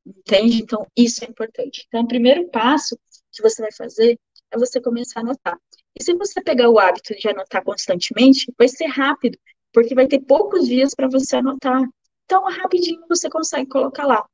Entende? 0.07 0.63
Então, 0.63 0.87
isso 0.97 1.25
é 1.25 1.29
importante. 1.29 1.85
Então, 1.87 2.03
o 2.03 2.09
primeiro 2.09 2.49
passo 2.49 2.99
que 3.31 3.43
você 3.43 3.63
vai 3.63 3.73
fazer 3.73 4.19
é 4.51 4.59
você 4.59 4.81
começar 4.81 5.21
a 5.21 5.23
anotar. 5.23 5.59
E 5.99 6.03
se 6.03 6.15
você 6.15 6.41
pegar 6.43 6.69
o 6.71 6.79
hábito 6.79 7.15
de 7.15 7.29
anotar 7.29 7.65
constantemente, 7.65 8.53
vai 8.59 8.69
ser 8.69 8.87
rápido, 8.87 9.39
porque 9.73 9.95
vai 9.95 10.07
ter 10.07 10.21
poucos 10.21 10.67
dias 10.67 10.95
para 10.95 11.09
você 11.09 11.37
anotar. 11.37 11.83
Então, 12.25 12.45
rapidinho 12.45 13.05
você 13.09 13.29
consegue 13.29 13.69
colocar 13.69 14.07
lá. 14.07 14.25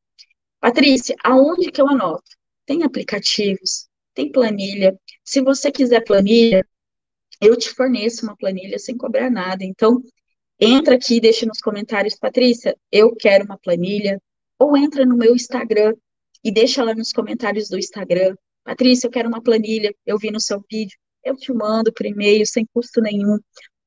Patrícia, 0.61 1.15
aonde 1.23 1.71
que 1.71 1.81
eu 1.81 1.89
anoto? 1.89 2.25
Tem 2.67 2.83
aplicativos, 2.83 3.89
tem 4.13 4.31
planilha. 4.31 4.99
Se 5.25 5.41
você 5.41 5.71
quiser 5.71 6.05
planilha, 6.05 6.67
eu 7.41 7.57
te 7.57 7.71
forneço 7.71 8.25
uma 8.27 8.37
planilha 8.37 8.79
sem 8.79 8.97
cobrar 8.97 9.31
nada. 9.31 9.65
Então, 9.65 10.03
entra 10.59 10.97
aqui 10.97 11.17
e 11.17 11.21
deixa 11.21 11.47
nos 11.47 11.61
comentários, 11.61 12.17
Patrícia, 12.17 12.77
eu 12.91 13.15
quero 13.15 13.45
uma 13.45 13.59
planilha. 13.59 14.21
Ou 14.59 14.77
entra 14.77 15.07
no 15.07 15.17
meu 15.17 15.35
Instagram 15.37 15.95
e 16.43 16.51
deixa 16.51 16.83
lá 16.83 16.95
nos 16.95 17.13
comentários 17.13 17.69
do 17.69 17.79
Instagram. 17.79 18.35
Patrícia, 18.65 19.07
eu 19.07 19.11
quero 19.11 19.29
uma 19.29 19.41
planilha, 19.41 19.95
eu 20.05 20.19
vi 20.19 20.31
no 20.33 20.41
seu 20.41 20.63
vídeo. 20.69 20.99
Eu 21.23 21.37
te 21.37 21.53
mando 21.53 21.93
por 21.93 22.05
e-mail 22.05 22.45
sem 22.47 22.67
custo 22.75 23.01
nenhum. 23.01 23.39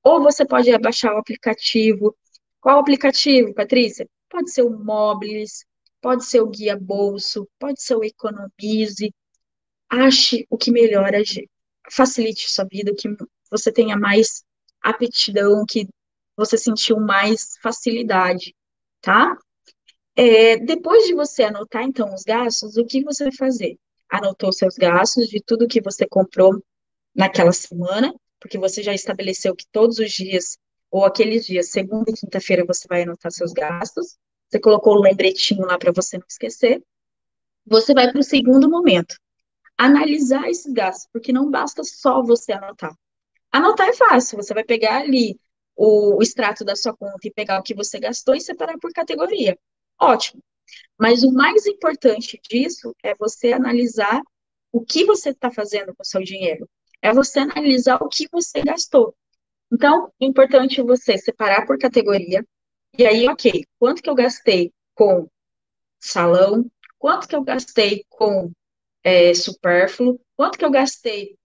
Ou 0.03 0.21
você 0.21 0.45
pode 0.45 0.75
baixar 0.79 1.13
o 1.13 1.17
aplicativo. 1.17 2.15
Qual 2.61 2.79
aplicativo, 2.79 3.53
Patrícia? 3.53 4.07
Pode 4.29 4.51
ser 4.51 4.63
o 4.63 4.69
Mobilis, 4.69 5.65
pode 6.01 6.25
ser 6.25 6.41
o 6.41 6.49
Guia 6.49 6.77
Bolso, 6.77 7.47
pode 7.59 7.81
ser 7.81 7.95
o 7.95 8.03
Economize, 8.03 9.13
ache 9.89 10.45
o 10.49 10.57
que 10.57 10.71
melhora, 10.71 11.21
facilite 11.89 12.51
sua 12.51 12.65
vida, 12.65 12.93
que 12.95 13.09
você 13.49 13.71
tenha 13.71 13.97
mais 13.97 14.43
aptidão, 14.81 15.65
que 15.67 15.87
você 16.35 16.57
sentiu 16.57 16.99
mais 16.99 17.57
facilidade, 17.61 18.55
tá? 19.01 19.37
É, 20.15 20.57
depois 20.57 21.05
de 21.05 21.13
você 21.13 21.43
anotar, 21.43 21.83
então, 21.83 22.13
os 22.13 22.23
gastos, 22.23 22.77
o 22.77 22.85
que 22.85 23.03
você 23.03 23.25
vai 23.25 23.33
fazer? 23.33 23.77
Anotou 24.09 24.51
seus 24.51 24.75
gastos 24.75 25.27
de 25.27 25.41
tudo 25.45 25.67
que 25.67 25.81
você 25.81 26.07
comprou 26.07 26.61
naquela 27.15 27.51
semana, 27.51 28.13
porque 28.39 28.57
você 28.57 28.81
já 28.81 28.93
estabeleceu 28.93 29.55
que 29.55 29.65
todos 29.71 29.99
os 29.99 30.11
dias, 30.11 30.57
ou 30.89 31.05
aqueles 31.05 31.45
dias, 31.45 31.69
segunda 31.69 32.09
e 32.09 32.13
quinta-feira, 32.13 32.65
você 32.65 32.87
vai 32.89 33.03
anotar 33.03 33.31
seus 33.31 33.53
gastos. 33.53 34.17
Você 34.51 34.59
colocou 34.59 34.97
o 34.97 35.01
lembretinho 35.01 35.65
lá 35.65 35.77
para 35.77 35.93
você 35.93 36.17
não 36.17 36.25
esquecer. 36.29 36.83
Você 37.65 37.93
vai 37.93 38.11
para 38.11 38.19
o 38.19 38.23
segundo 38.23 38.69
momento, 38.69 39.15
analisar 39.77 40.49
esses 40.49 40.73
gastos, 40.73 41.07
porque 41.13 41.31
não 41.31 41.49
basta 41.49 41.83
só 41.85 42.21
você 42.21 42.51
anotar. 42.51 42.93
Anotar 43.49 43.87
é 43.87 43.93
fácil, 43.93 44.37
você 44.37 44.53
vai 44.53 44.65
pegar 44.65 44.97
ali 44.97 45.39
o, 45.75 46.17
o 46.17 46.21
extrato 46.21 46.65
da 46.65 46.75
sua 46.75 46.95
conta 46.95 47.27
e 47.27 47.31
pegar 47.31 47.59
o 47.59 47.63
que 47.63 47.73
você 47.73 47.97
gastou 47.97 48.35
e 48.35 48.41
separar 48.41 48.77
por 48.77 48.91
categoria. 48.91 49.57
Ótimo. 49.99 50.41
Mas 50.99 51.23
o 51.23 51.31
mais 51.31 51.65
importante 51.65 52.39
disso 52.49 52.93
é 53.03 53.15
você 53.15 53.53
analisar 53.53 54.21
o 54.71 54.81
que 54.81 55.05
você 55.05 55.29
está 55.29 55.49
fazendo 55.49 55.95
com 55.95 56.03
o 56.03 56.05
seu 56.05 56.23
dinheiro. 56.23 56.69
É 57.01 57.13
você 57.13 57.39
analisar 57.39 58.01
o 58.01 58.09
que 58.09 58.27
você 58.29 58.61
gastou. 58.61 59.15
Então, 59.71 60.11
é 60.19 60.25
importante 60.25 60.81
você 60.81 61.17
separar 61.17 61.65
por 61.65 61.77
categoria. 61.77 62.45
E 62.97 63.05
aí, 63.05 63.27
ok, 63.27 63.65
quanto 63.79 64.01
que 64.01 64.09
eu 64.09 64.15
gastei 64.15 64.73
com 64.93 65.27
salão? 65.99 66.69
Quanto 66.99 67.27
que 67.27 67.35
eu 67.35 67.43
gastei 67.43 68.05
com 68.09 68.51
é, 69.03 69.33
supérfluo, 69.33 70.19
quanto 70.35 70.57
que 70.57 70.65
eu 70.65 70.71
gastei 70.71 71.37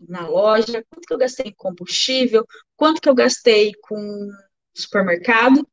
na 0.00 0.28
loja, 0.28 0.84
quanto 0.90 1.06
que 1.06 1.14
eu 1.14 1.18
gastei 1.18 1.46
em 1.46 1.54
combustível, 1.54 2.46
quanto 2.76 3.00
que 3.00 3.08
eu 3.08 3.14
gastei 3.14 3.72
com 3.82 4.30
supermercado, 4.74 5.66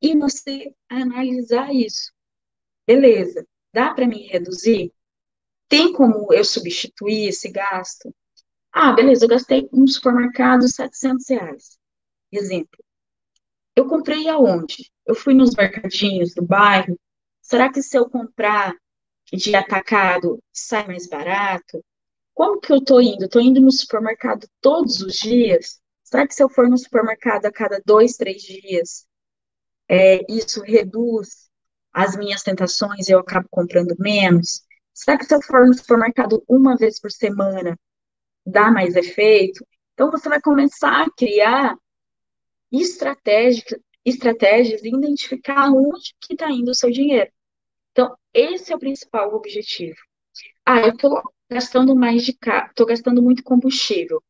e 0.00 0.16
você 0.16 0.72
analisar 0.88 1.72
isso. 1.74 2.12
Beleza, 2.86 3.46
dá 3.72 3.92
para 3.94 4.06
mim 4.06 4.26
reduzir? 4.26 4.92
Tem 5.68 5.92
como 5.92 6.32
eu 6.32 6.44
substituir 6.44 7.28
esse 7.28 7.50
gasto? 7.50 8.14
Ah, 8.72 8.92
beleza, 8.92 9.24
eu 9.24 9.28
gastei 9.28 9.68
no 9.72 9.88
supermercado 9.88 10.68
700 10.68 11.28
reais. 11.28 11.78
Exemplo. 12.30 12.85
Eu 13.76 13.86
comprei 13.86 14.26
aonde? 14.28 14.90
Eu 15.04 15.14
fui 15.14 15.34
nos 15.34 15.54
mercadinhos 15.54 16.34
do 16.34 16.42
bairro. 16.42 16.98
Será 17.42 17.70
que 17.70 17.82
se 17.82 17.96
eu 17.96 18.08
comprar 18.08 18.74
de 19.30 19.54
atacado 19.54 20.42
sai 20.50 20.86
mais 20.86 21.06
barato? 21.06 21.84
Como 22.32 22.58
que 22.58 22.72
eu 22.72 22.82
tô 22.82 23.00
indo? 23.00 23.26
Estou 23.26 23.42
indo 23.42 23.60
no 23.60 23.70
supermercado 23.70 24.48
todos 24.62 25.00
os 25.02 25.14
dias? 25.16 25.78
Será 26.02 26.26
que 26.26 26.34
se 26.34 26.42
eu 26.42 26.48
for 26.48 26.68
no 26.68 26.78
supermercado 26.78 27.44
a 27.46 27.52
cada 27.52 27.80
dois, 27.84 28.16
três 28.16 28.42
dias, 28.42 29.06
é, 29.88 30.20
isso 30.32 30.62
reduz 30.62 31.50
as 31.92 32.16
minhas 32.16 32.42
tentações 32.42 33.08
e 33.08 33.12
eu 33.12 33.18
acabo 33.18 33.46
comprando 33.50 33.94
menos? 33.98 34.62
Será 34.94 35.18
que 35.18 35.24
se 35.26 35.34
eu 35.34 35.42
for 35.42 35.66
no 35.66 35.74
supermercado 35.74 36.42
uma 36.48 36.76
vez 36.76 36.98
por 36.98 37.10
semana, 37.10 37.78
dá 38.46 38.70
mais 38.70 38.96
efeito? 38.96 39.66
Então, 39.92 40.10
você 40.10 40.28
vai 40.28 40.40
começar 40.40 41.02
a 41.02 41.10
criar 41.10 41.76
estratégias, 42.80 43.64
estratégias 44.04 44.82
e 44.82 44.88
identificar 44.88 45.70
onde 45.70 46.14
que 46.20 46.34
está 46.34 46.50
indo 46.50 46.70
o 46.70 46.74
seu 46.74 46.90
dinheiro. 46.90 47.30
Então, 47.92 48.16
esse 48.32 48.72
é 48.72 48.76
o 48.76 48.78
principal 48.78 49.34
objetivo. 49.34 49.96
Ah, 50.64 50.80
eu 50.80 50.90
estou 50.90 51.22
gastando 51.50 51.94
mais 51.96 52.24
de 52.24 52.32
carro, 52.34 52.68
estou 52.68 52.86
gastando 52.86 53.22
muito 53.22 53.42
combustível. 53.42 54.22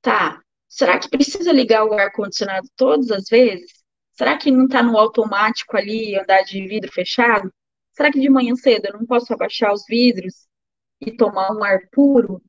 Tá. 0.00 0.42
Será 0.68 0.98
que 0.98 1.08
precisa 1.08 1.52
ligar 1.52 1.84
o 1.84 1.94
ar-condicionado 1.94 2.68
todas 2.76 3.10
as 3.10 3.24
vezes? 3.28 3.72
Será 4.12 4.36
que 4.36 4.50
não 4.50 4.66
está 4.66 4.82
no 4.82 4.98
automático 4.98 5.76
ali, 5.76 6.18
andar 6.18 6.42
de 6.42 6.66
vidro 6.66 6.92
fechado? 6.92 7.52
Será 7.92 8.12
que 8.12 8.20
de 8.20 8.28
manhã 8.28 8.54
cedo 8.54 8.86
eu 8.86 8.92
não 8.92 9.06
posso 9.06 9.32
abaixar 9.32 9.72
os 9.72 9.84
vidros 9.88 10.46
e 11.00 11.16
tomar 11.16 11.50
um 11.52 11.64
ar 11.64 11.80
puro? 11.90 12.42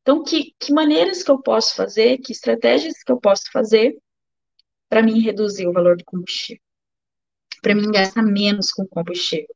Então, 0.00 0.24
que, 0.24 0.54
que 0.58 0.72
maneiras 0.72 1.22
que 1.22 1.30
eu 1.30 1.40
posso 1.40 1.76
fazer, 1.76 2.18
que 2.18 2.32
estratégias 2.32 3.02
que 3.04 3.12
eu 3.12 3.20
posso 3.20 3.50
fazer 3.52 3.96
para 4.92 5.02
mim 5.02 5.20
reduzir 5.20 5.66
o 5.66 5.72
valor 5.72 5.96
do 5.96 6.04
combustível? 6.04 6.62
Para 7.62 7.74
mim 7.74 7.90
gastar 7.90 8.22
menos 8.22 8.70
com 8.70 8.86
combustível. 8.86 9.48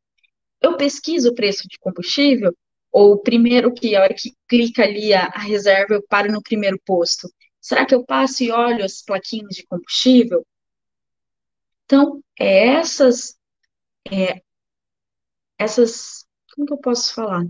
Eu 0.62 0.78
pesquiso 0.78 1.28
o 1.28 1.34
preço 1.34 1.68
de 1.68 1.78
combustível 1.78 2.56
ou 2.90 3.18
primeiro 3.18 3.70
que 3.74 3.94
a 3.94 4.00
hora 4.00 4.14
que 4.14 4.34
clica 4.48 4.82
ali 4.82 5.12
a, 5.12 5.26
a 5.26 5.40
reserva, 5.40 5.92
eu 5.92 6.02
paro 6.08 6.32
no 6.32 6.42
primeiro 6.42 6.80
posto. 6.86 7.30
Será 7.60 7.84
que 7.84 7.94
eu 7.94 8.02
passo 8.02 8.44
e 8.44 8.50
olho 8.50 8.82
as 8.82 9.02
plaquinhas 9.02 9.54
de 9.54 9.66
combustível? 9.66 10.42
Então, 11.84 12.24
é 12.40 12.68
essas, 12.68 13.36
é, 14.10 14.40
essas, 15.58 16.24
como 16.54 16.66
que 16.66 16.72
eu 16.72 16.78
posso 16.78 17.12
falar? 17.12 17.44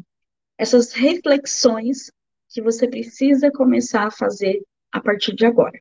Essas 0.58 0.92
reflexões 0.92 2.10
que 2.48 2.60
você 2.60 2.88
precisa 2.88 3.48
começar 3.52 4.08
a 4.08 4.10
fazer 4.10 4.60
a 4.90 5.00
partir 5.00 5.36
de 5.36 5.46
agora, 5.46 5.80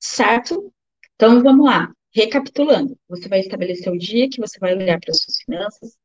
certo? 0.00 0.72
Então, 1.16 1.42
vamos 1.42 1.66
lá. 1.66 1.90
Recapitulando, 2.14 2.96
você 3.08 3.28
vai 3.28 3.40
estabelecer 3.40 3.92
o 3.92 3.98
dia 3.98 4.28
que 4.28 4.40
você 4.40 4.58
vai 4.58 4.74
olhar 4.74 4.98
para 5.00 5.10
as 5.10 5.18
suas 5.18 5.36
finanças, 5.44 5.96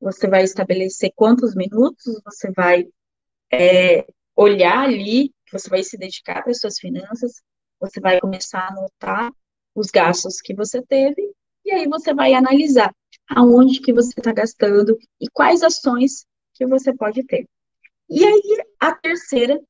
você 0.00 0.28
vai 0.28 0.42
estabelecer 0.42 1.12
quantos 1.14 1.54
minutos 1.54 2.20
você 2.24 2.50
vai 2.50 2.88
é, 3.52 4.04
olhar 4.34 4.80
ali, 4.80 5.32
você 5.52 5.68
vai 5.68 5.82
se 5.82 5.96
dedicar 5.96 6.42
para 6.42 6.50
as 6.50 6.58
suas 6.58 6.78
finanças, 6.78 7.42
você 7.78 8.00
vai 8.00 8.20
começar 8.20 8.60
a 8.60 8.68
anotar 8.68 9.32
os 9.74 9.88
gastos 9.88 10.40
que 10.40 10.54
você 10.54 10.82
teve, 10.82 11.32
e 11.64 11.70
aí 11.70 11.86
você 11.86 12.12
vai 12.12 12.34
analisar 12.34 12.92
aonde 13.28 13.80
que 13.80 13.92
você 13.92 14.18
está 14.18 14.32
gastando 14.32 14.96
e 15.20 15.28
quais 15.30 15.62
ações 15.62 16.24
que 16.54 16.66
você 16.66 16.94
pode 16.94 17.24
ter. 17.24 17.46
E 18.08 18.24
aí, 18.24 18.64
a 18.80 18.94
terceira, 18.94 19.60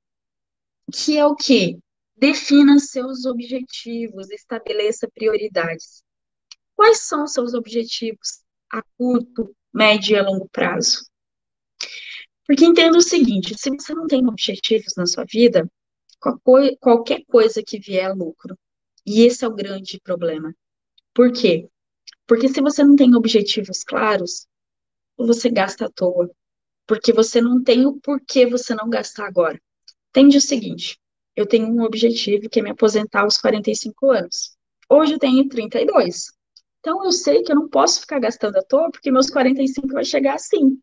que 0.93 1.17
é 1.17 1.27
o 1.27 1.35
que? 1.35 1.79
Defina 2.23 2.79
seus 2.79 3.27
objetivos, 3.27 4.31
estabeleça 4.31 5.11
prioridades. 5.13 6.05
Quais 6.77 7.01
são 7.01 7.27
seus 7.27 7.53
objetivos 7.53 8.45
a 8.71 8.81
curto, 8.97 9.53
médio 9.75 10.15
e 10.15 10.19
a 10.21 10.23
longo 10.23 10.49
prazo. 10.49 11.05
Porque 12.47 12.65
entenda 12.65 12.97
o 12.97 13.03
seguinte: 13.03 13.59
se 13.59 13.69
você 13.71 13.93
não 13.93 14.07
tem 14.07 14.25
objetivos 14.29 14.95
na 14.97 15.05
sua 15.05 15.25
vida, 15.25 15.69
qualquer 16.79 17.25
coisa 17.27 17.61
que 17.61 17.81
vier 17.81 18.09
é 18.09 18.15
lucro. 18.15 18.57
E 19.05 19.23
esse 19.23 19.45
é 19.45 19.49
o 19.49 19.57
grande 19.57 19.99
problema. 19.99 20.55
Por 21.13 21.33
quê? 21.33 21.69
Porque 22.25 22.49
se 22.49 22.61
você 22.61 22.85
não 22.85 22.95
tem 22.95 23.17
objetivos 23.17 23.83
claros, 23.83 24.47
você 25.17 25.51
gasta 25.51 25.87
à 25.87 25.91
toa. 25.91 26.31
Porque 26.87 27.13
você 27.13 27.41
não 27.41 27.61
tem 27.61 27.85
o 27.85 27.99
porquê 27.99 28.47
você 28.47 28.77
não 28.77 28.89
gastar 28.89 29.27
agora. 29.27 29.61
Entende 30.11 30.37
o 30.37 30.41
seguinte: 30.41 31.02
eu 31.37 31.47
tenho 31.47 31.67
um 31.69 31.83
objetivo 31.83 32.49
que 32.49 32.61
é 32.61 32.63
me 32.63 32.71
aposentar 32.71 33.23
aos 33.23 33.39
45 33.39 34.11
anos. 34.11 34.57
Hoje 34.89 35.15
eu 35.15 35.19
tenho 35.19 35.49
32. 35.49 36.33
Então, 36.81 37.05
eu 37.05 37.13
sei 37.13 37.43
que 37.43 37.53
eu 37.53 37.57
não 37.57 37.69
posso 37.69 38.01
ficar 38.01 38.19
gastando 38.19 38.57
à 38.57 38.63
toa, 38.63 38.91
porque 38.91 39.11
meus 39.11 39.31
45 39.31 39.89
vai 39.89 40.05
chegar 40.05 40.35
assim. 40.35 40.79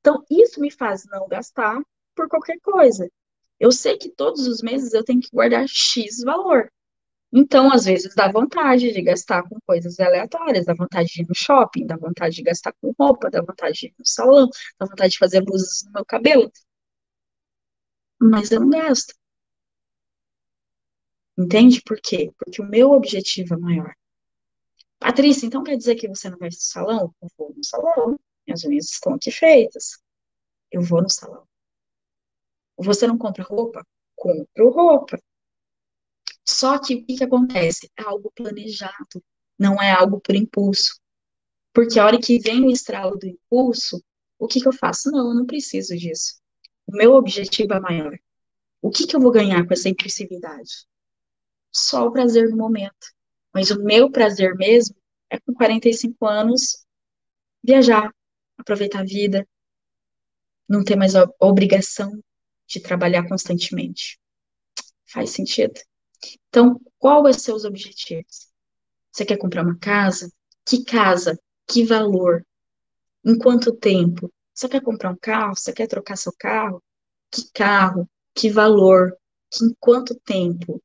Então, 0.00 0.24
isso 0.30 0.60
me 0.60 0.70
faz 0.70 1.04
não 1.06 1.28
gastar 1.28 1.80
por 2.14 2.28
qualquer 2.28 2.58
coisa. 2.60 3.08
Eu 3.58 3.72
sei 3.72 3.96
que 3.96 4.08
todos 4.10 4.46
os 4.46 4.62
meses 4.62 4.92
eu 4.92 5.04
tenho 5.04 5.20
que 5.20 5.30
guardar 5.32 5.66
X 5.68 6.22
valor. 6.24 6.70
Então, 7.32 7.70
às 7.72 7.84
vezes, 7.84 8.14
dá 8.14 8.30
vontade 8.30 8.90
de 8.92 9.02
gastar 9.02 9.42
com 9.42 9.58
coisas 9.66 10.00
aleatórias, 10.00 10.64
dá 10.64 10.74
vontade 10.74 11.08
de 11.08 11.22
ir 11.22 11.26
no 11.28 11.34
shopping, 11.34 11.86
dá 11.86 11.96
vontade 11.96 12.36
de 12.36 12.42
gastar 12.42 12.72
com 12.80 12.94
roupa, 12.98 13.30
dá 13.30 13.40
vontade 13.42 13.78
de 13.78 13.86
ir 13.86 13.94
no 13.98 14.06
salão, 14.06 14.48
dá 14.78 14.86
vontade 14.86 15.12
de 15.12 15.18
fazer 15.18 15.40
luzes 15.44 15.84
no 15.84 15.92
meu 15.92 16.04
cabelo. 16.04 16.50
Mas 18.20 18.50
eu 18.50 18.60
não 18.60 18.70
gasto. 18.70 19.14
Entende 21.38 21.80
por 21.82 22.00
quê? 22.00 22.32
Porque 22.36 22.60
o 22.60 22.68
meu 22.68 22.90
objetivo 22.90 23.54
é 23.54 23.56
maior. 23.56 23.94
Patrícia, 24.98 25.46
então 25.46 25.62
quer 25.62 25.76
dizer 25.76 25.94
que 25.94 26.08
você 26.08 26.28
não 26.28 26.36
vai 26.36 26.48
no 26.48 26.54
salão? 26.56 27.14
Eu 27.22 27.28
vou 27.38 27.54
no 27.56 27.64
salão. 27.64 28.18
Minhas 28.44 28.64
unhas 28.64 28.90
estão 28.90 29.14
aqui 29.14 29.30
feitas. 29.30 29.98
Eu 30.72 30.82
vou 30.82 31.00
no 31.00 31.08
salão. 31.08 31.46
Você 32.76 33.06
não 33.06 33.16
compra 33.16 33.44
roupa? 33.44 33.86
Compro 34.16 34.70
roupa. 34.70 35.22
Só 36.44 36.76
que 36.78 36.96
o 36.96 37.06
que, 37.06 37.16
que 37.16 37.24
acontece? 37.24 37.88
É 37.96 38.02
algo 38.02 38.32
planejado, 38.34 39.22
não 39.56 39.80
é 39.80 39.92
algo 39.92 40.20
por 40.20 40.34
impulso. 40.34 40.98
Porque 41.72 42.00
a 42.00 42.06
hora 42.06 42.18
que 42.18 42.40
vem 42.40 42.64
o 42.64 42.70
estralo 42.70 43.16
do 43.16 43.26
impulso, 43.26 44.02
o 44.38 44.48
que, 44.48 44.60
que 44.60 44.66
eu 44.66 44.72
faço? 44.72 45.10
Não, 45.10 45.28
eu 45.28 45.34
não 45.34 45.46
preciso 45.46 45.96
disso. 45.96 46.40
O 46.86 46.96
meu 46.96 47.12
objetivo 47.12 47.74
é 47.74 47.80
maior. 47.80 48.18
O 48.82 48.90
que, 48.90 49.06
que 49.06 49.14
eu 49.14 49.20
vou 49.20 49.30
ganhar 49.30 49.64
com 49.66 49.72
essa 49.72 49.88
impulsividade? 49.88 50.88
Só 51.72 52.06
o 52.06 52.12
prazer 52.12 52.50
do 52.50 52.56
momento. 52.56 53.12
Mas 53.54 53.70
o 53.70 53.82
meu 53.82 54.10
prazer 54.10 54.54
mesmo 54.56 54.96
é 55.30 55.38
com 55.38 55.52
45 55.54 56.26
anos 56.26 56.84
viajar, 57.62 58.12
aproveitar 58.58 59.00
a 59.00 59.04
vida, 59.04 59.46
não 60.68 60.84
ter 60.84 60.96
mais 60.96 61.14
a 61.16 61.28
obrigação 61.40 62.12
de 62.66 62.80
trabalhar 62.80 63.26
constantemente. 63.26 64.18
Faz 65.06 65.30
sentido? 65.30 65.80
Então, 66.48 66.80
qual 66.98 67.26
é 67.26 67.32
seus 67.32 67.64
objetivos? 67.64 68.48
Você 69.12 69.24
quer 69.24 69.38
comprar 69.38 69.62
uma 69.62 69.78
casa? 69.78 70.30
Que 70.66 70.84
casa? 70.84 71.38
Que 71.66 71.84
valor? 71.84 72.44
Em 73.24 73.38
quanto 73.38 73.74
tempo? 73.74 74.32
Você 74.54 74.68
quer 74.68 74.82
comprar 74.82 75.10
um 75.10 75.16
carro? 75.16 75.56
Você 75.56 75.72
quer 75.72 75.86
trocar 75.86 76.16
seu 76.16 76.32
carro? 76.38 76.82
Que 77.30 77.50
carro? 77.52 78.08
Que 78.34 78.50
valor? 78.50 79.16
Que 79.50 79.64
em 79.64 79.74
quanto 79.80 80.14
tempo? 80.20 80.82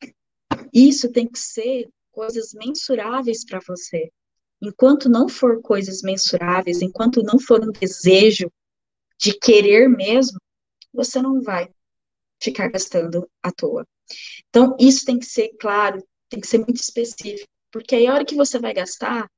Isso 0.73 1.11
tem 1.11 1.27
que 1.27 1.37
ser 1.37 1.87
coisas 2.11 2.53
mensuráveis 2.53 3.45
para 3.45 3.59
você. 3.65 4.09
Enquanto 4.61 5.09
não 5.09 5.27
for 5.27 5.61
coisas 5.61 6.01
mensuráveis, 6.01 6.81
enquanto 6.81 7.21
não 7.21 7.37
for 7.37 7.61
um 7.61 7.71
desejo 7.71 8.51
de 9.19 9.37
querer 9.37 9.87
mesmo, 9.87 10.39
você 10.93 11.21
não 11.21 11.41
vai 11.41 11.69
ficar 12.41 12.69
gastando 12.69 13.29
à 13.41 13.51
toa. 13.51 13.85
Então, 14.49 14.75
isso 14.79 15.05
tem 15.05 15.19
que 15.19 15.25
ser 15.25 15.49
claro, 15.59 16.03
tem 16.29 16.39
que 16.39 16.47
ser 16.47 16.59
muito 16.59 16.77
específico, 16.77 17.47
porque 17.71 17.95
aí 17.95 18.07
a 18.07 18.13
hora 18.13 18.25
que 18.25 18.35
você 18.35 18.59
vai 18.59 18.73
gastar, 18.73 19.29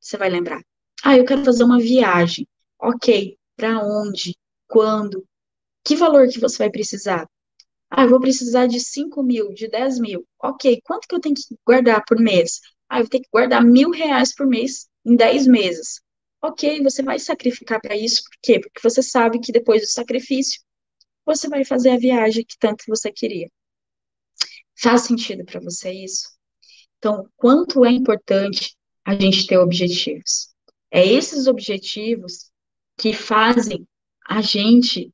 você 0.00 0.16
vai 0.16 0.28
lembrar. 0.28 0.62
Ah, 1.02 1.16
eu 1.16 1.24
quero 1.24 1.44
fazer 1.44 1.64
uma 1.64 1.78
viagem. 1.78 2.46
Ok, 2.78 3.36
para 3.56 3.80
onde? 3.82 4.34
Quando? 4.66 5.24
Que 5.84 5.96
valor 5.96 6.28
que 6.28 6.40
você 6.40 6.58
vai 6.58 6.70
precisar? 6.70 7.28
Ah, 7.90 8.04
eu 8.04 8.10
vou 8.10 8.20
precisar 8.20 8.66
de 8.66 8.80
5 8.80 9.22
mil, 9.22 9.52
de 9.52 9.68
10 9.68 9.98
mil. 9.98 10.26
Ok, 10.42 10.80
quanto 10.84 11.06
que 11.08 11.14
eu 11.14 11.20
tenho 11.20 11.34
que 11.34 11.42
guardar 11.66 12.04
por 12.06 12.18
mês? 12.18 12.60
Ah, 12.88 12.98
eu 12.98 13.04
vou 13.04 13.10
ter 13.10 13.20
que 13.20 13.28
guardar 13.32 13.64
mil 13.64 13.90
reais 13.90 14.34
por 14.34 14.46
mês 14.46 14.88
em 15.04 15.16
10 15.16 15.46
meses. 15.46 16.00
Ok, 16.42 16.82
você 16.82 17.02
vai 17.02 17.18
sacrificar 17.18 17.80
para 17.80 17.96
isso, 17.96 18.22
por 18.24 18.38
quê? 18.42 18.60
Porque 18.60 18.80
você 18.82 19.02
sabe 19.02 19.40
que 19.40 19.52
depois 19.52 19.82
do 19.82 19.88
sacrifício, 19.88 20.60
você 21.26 21.48
vai 21.48 21.64
fazer 21.64 21.90
a 21.90 21.98
viagem 21.98 22.44
que 22.44 22.56
tanto 22.58 22.84
você 22.88 23.10
queria. 23.12 23.48
Faz 24.80 25.02
sentido 25.02 25.44
para 25.44 25.60
você 25.60 25.90
isso? 25.92 26.28
Então, 26.98 27.28
quanto 27.36 27.84
é 27.84 27.90
importante 27.90 28.76
a 29.04 29.14
gente 29.14 29.46
ter 29.46 29.58
objetivos? 29.58 30.48
É 30.90 31.06
esses 31.06 31.46
objetivos 31.46 32.50
que 32.96 33.12
fazem 33.12 33.86
a 34.26 34.40
gente 34.40 35.12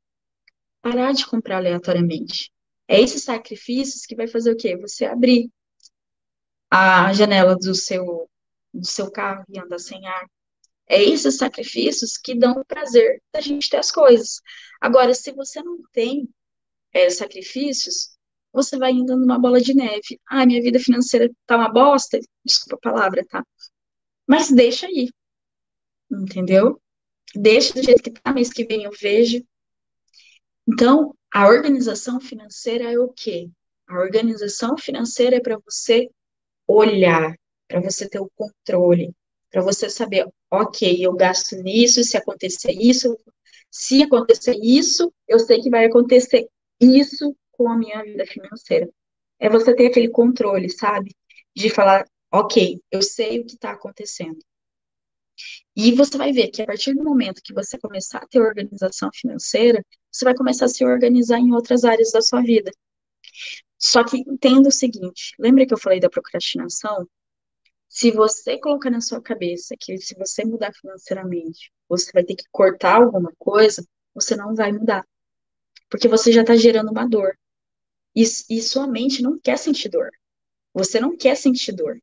parar 0.81 1.13
de 1.13 1.25
comprar 1.25 1.57
aleatoriamente. 1.57 2.51
É 2.87 3.01
esses 3.01 3.23
sacrifícios 3.23 4.05
que 4.05 4.15
vai 4.15 4.27
fazer 4.27 4.51
o 4.51 4.57
quê? 4.57 4.77
Você 4.77 5.05
abrir 5.05 5.49
a 6.69 7.11
janela 7.13 7.55
do 7.55 7.73
seu, 7.73 8.29
do 8.73 8.85
seu 8.85 9.11
carro 9.11 9.43
e 9.49 9.59
andar 9.59 9.79
sem 9.79 10.05
ar. 10.07 10.25
É 10.87 11.01
esses 11.01 11.37
sacrifícios 11.37 12.17
que 12.17 12.35
dão 12.35 12.53
o 12.59 12.65
prazer 12.65 13.21
da 13.33 13.41
gente 13.41 13.69
ter 13.69 13.77
as 13.77 13.91
coisas. 13.91 14.39
Agora, 14.79 15.13
se 15.13 15.31
você 15.31 15.61
não 15.63 15.79
tem 15.91 16.29
é, 16.93 17.09
sacrifícios, 17.09 18.15
você 18.53 18.77
vai 18.77 18.91
indo 18.91 19.17
numa 19.17 19.39
bola 19.39 19.59
de 19.59 19.73
neve. 19.73 20.19
Ah, 20.27 20.45
minha 20.45 20.61
vida 20.61 20.79
financeira 20.79 21.29
tá 21.45 21.57
uma 21.57 21.69
bosta. 21.69 22.19
Desculpa 22.43 22.75
a 22.77 22.91
palavra, 22.91 23.25
tá? 23.25 23.43
Mas 24.27 24.51
deixa 24.51 24.87
aí. 24.87 25.09
Entendeu? 26.09 26.79
Deixa 27.35 27.73
do 27.73 27.83
jeito 27.83 28.01
que 28.03 28.11
tá. 28.11 28.31
Mês 28.31 28.53
que 28.53 28.65
vem 28.65 28.83
eu 28.83 28.91
vejo. 28.91 29.43
Então, 30.67 31.13
a 31.33 31.47
organização 31.47 32.19
financeira 32.19 32.91
é 32.91 32.99
o 32.99 33.09
quê? 33.09 33.49
A 33.87 33.99
organização 33.99 34.77
financeira 34.77 35.35
é 35.37 35.39
para 35.39 35.57
você 35.59 36.09
olhar 36.67 37.35
para 37.67 37.81
você 37.81 38.07
ter 38.07 38.19
o 38.19 38.29
controle, 38.35 39.13
para 39.51 39.61
você 39.61 39.89
saber, 39.89 40.27
ok, 40.51 41.05
eu 41.05 41.13
gasto 41.13 41.55
nisso, 41.57 42.03
se 42.03 42.17
acontecer 42.17 42.71
isso, 42.71 43.17
se 43.71 44.03
acontecer 44.03 44.55
isso, 44.61 45.11
eu 45.27 45.39
sei 45.39 45.61
que 45.61 45.69
vai 45.69 45.85
acontecer 45.85 46.47
isso 46.79 47.35
com 47.51 47.69
a 47.69 47.77
minha 47.77 48.03
vida 48.03 48.25
financeira. 48.25 48.89
É 49.39 49.49
você 49.49 49.75
ter 49.75 49.87
aquele 49.87 50.09
controle, 50.09 50.69
sabe? 50.69 51.15
De 51.55 51.69
falar, 51.69 52.05
ok, 52.31 52.79
eu 52.91 53.01
sei 53.01 53.39
o 53.39 53.45
que 53.45 53.55
está 53.55 53.71
acontecendo. 53.71 54.39
E 55.75 55.91
você 55.93 56.17
vai 56.17 56.31
ver 56.31 56.49
que 56.49 56.61
a 56.61 56.65
partir 56.65 56.93
do 56.93 57.03
momento 57.03 57.41
que 57.43 57.53
você 57.53 57.77
começar 57.77 58.19
a 58.19 58.27
ter 58.27 58.39
organização 58.39 59.09
financeira, 59.13 59.83
você 60.11 60.25
vai 60.25 60.35
começar 60.35 60.65
a 60.65 60.69
se 60.69 60.85
organizar 60.85 61.39
em 61.39 61.53
outras 61.53 61.83
áreas 61.83 62.11
da 62.11 62.21
sua 62.21 62.41
vida. 62.41 62.71
Só 63.77 64.03
que 64.03 64.17
entenda 64.17 64.69
o 64.69 64.71
seguinte: 64.71 65.35
lembra 65.37 65.65
que 65.65 65.73
eu 65.73 65.77
falei 65.77 65.99
da 65.99 66.09
procrastinação? 66.09 67.07
Se 67.89 68.11
você 68.11 68.59
colocar 68.59 68.89
na 68.89 69.01
sua 69.01 69.21
cabeça 69.21 69.75
que 69.79 69.97
se 69.97 70.15
você 70.15 70.43
mudar 70.43 70.73
financeiramente, 70.73 71.71
você 71.87 72.11
vai 72.11 72.23
ter 72.23 72.35
que 72.35 72.43
cortar 72.51 72.95
alguma 73.01 73.31
coisa, 73.37 73.85
você 74.13 74.35
não 74.35 74.55
vai 74.55 74.71
mudar. 74.71 75.05
Porque 75.89 76.07
você 76.07 76.31
já 76.31 76.41
está 76.41 76.55
gerando 76.55 76.91
uma 76.91 77.07
dor. 77.07 77.37
E, 78.15 78.23
e 78.23 78.61
sua 78.61 78.87
mente 78.87 79.21
não 79.21 79.39
quer 79.39 79.57
sentir 79.57 79.89
dor. 79.89 80.09
Você 80.73 80.99
não 80.99 81.15
quer 81.15 81.35
sentir 81.35 81.73
dor. 81.73 81.97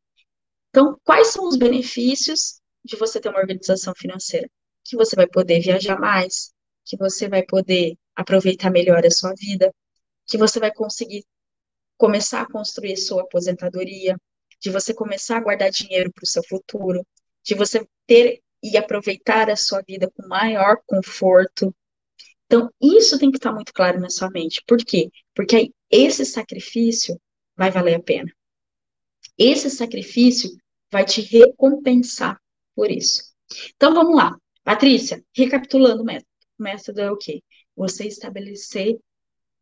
Então, 0.71 0.99
quais 1.05 1.29
são 1.29 1.47
os 1.47 1.57
benefícios 1.57 2.62
de 2.85 2.97
você 2.97 3.21
ter 3.21 3.29
uma 3.29 3.38
organização 3.38 3.95
financeira? 3.97 4.49
Que 4.85 4.97
você 4.97 5.14
vai 5.16 5.27
poder 5.27 5.61
viajar 5.61 5.99
mais, 5.99 6.53
que 6.85 6.97
você 6.97 7.29
vai 7.29 7.42
poder 7.45 7.97
aproveitar 8.14 8.71
melhor 8.71 9.05
a 9.05 9.11
sua 9.11 9.35
vida, 9.35 9.73
que 10.27 10.37
você 10.37 10.59
vai 10.59 10.73
conseguir 10.73 11.25
começar 11.97 12.42
a 12.42 12.47
construir 12.47 12.97
sua 12.97 13.23
aposentadoria, 13.23 14.16
de 14.61 14.71
você 14.71 14.95
começar 14.95 15.38
a 15.38 15.40
guardar 15.40 15.71
dinheiro 15.71 16.12
para 16.12 16.25
o 16.25 16.27
seu 16.27 16.42
futuro, 16.45 17.07
de 17.45 17.55
você 17.55 17.87
ter 18.07 18.40
e 18.62 18.77
aproveitar 18.77 19.51
a 19.51 19.57
sua 19.57 19.83
vida 19.83 20.11
com 20.11 20.27
maior 20.27 20.77
conforto. 20.87 21.75
Então, 22.47 22.71
isso 22.81 23.18
tem 23.18 23.31
que 23.31 23.38
estar 23.38 23.53
muito 23.53 23.73
claro 23.73 24.01
na 24.01 24.11
sua 24.11 24.31
mente. 24.31 24.62
Por 24.66 24.79
quê? 24.79 25.11
Porque 25.35 25.57
aí 25.57 25.75
esse 25.90 26.25
sacrifício 26.25 27.21
vai 27.57 27.71
valer 27.71 27.95
a 27.95 28.03
pena. 28.03 28.31
Esse 29.37 29.71
sacrifício 29.71 30.51
vai 30.90 31.05
te 31.05 31.23
recompensar 31.23 32.38
por 32.75 32.91
isso. 32.91 33.23
Então, 33.77 33.95
vamos 33.95 34.17
lá. 34.17 34.37
Patrícia, 34.65 35.23
recapitulando 35.35 36.03
o 36.03 36.05
método. 36.05 36.29
O 36.59 36.63
método 36.63 37.01
é 37.01 37.11
o 37.11 37.17
quê? 37.17 37.43
Você 37.77 38.07
estabelecer 38.07 38.99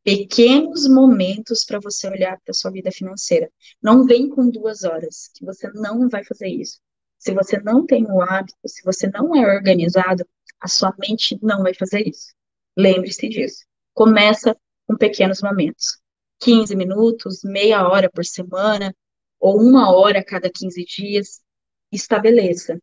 pequenos 0.03 0.88
momentos 0.88 1.64
para 1.64 1.79
você 1.79 2.09
olhar 2.09 2.38
para 2.44 2.55
sua 2.55 2.70
vida 2.70 2.90
financeira. 2.90 3.51
Não 3.83 4.05
vem 4.05 4.29
com 4.29 4.49
duas 4.51 4.85
horas, 4.85 5.31
que 5.35 5.44
você 5.44 5.70
não 5.73 6.09
vai 6.09 6.25
fazer 6.25 6.49
isso. 6.49 6.81
Se 7.18 7.35
você 7.35 7.61
não 7.61 7.85
tem 7.85 8.07
o 8.07 8.20
hábito, 8.23 8.57
se 8.66 8.83
você 8.83 9.09
não 9.09 9.35
é 9.37 9.55
organizado, 9.55 10.27
a 10.61 10.68
sua 10.68 10.94
mente 10.99 11.38
não 11.42 11.62
vai 11.62 11.75
fazer 11.75 12.07
isso. 12.07 12.33
Lembre-se 12.77 13.29
disso. 13.29 13.64
Começa 13.94 14.57
com 14.87 14.96
pequenos 14.96 15.42
momentos. 15.42 15.99
15 16.40 16.75
minutos, 16.75 17.40
meia 17.44 17.87
hora 17.87 18.11
por 18.11 18.25
semana, 18.25 18.94
ou 19.38 19.61
uma 19.61 19.94
hora 19.94 20.20
a 20.20 20.25
cada 20.25 20.51
15 20.51 20.85
dias. 20.85 21.40
Estabeleça. 21.92 22.79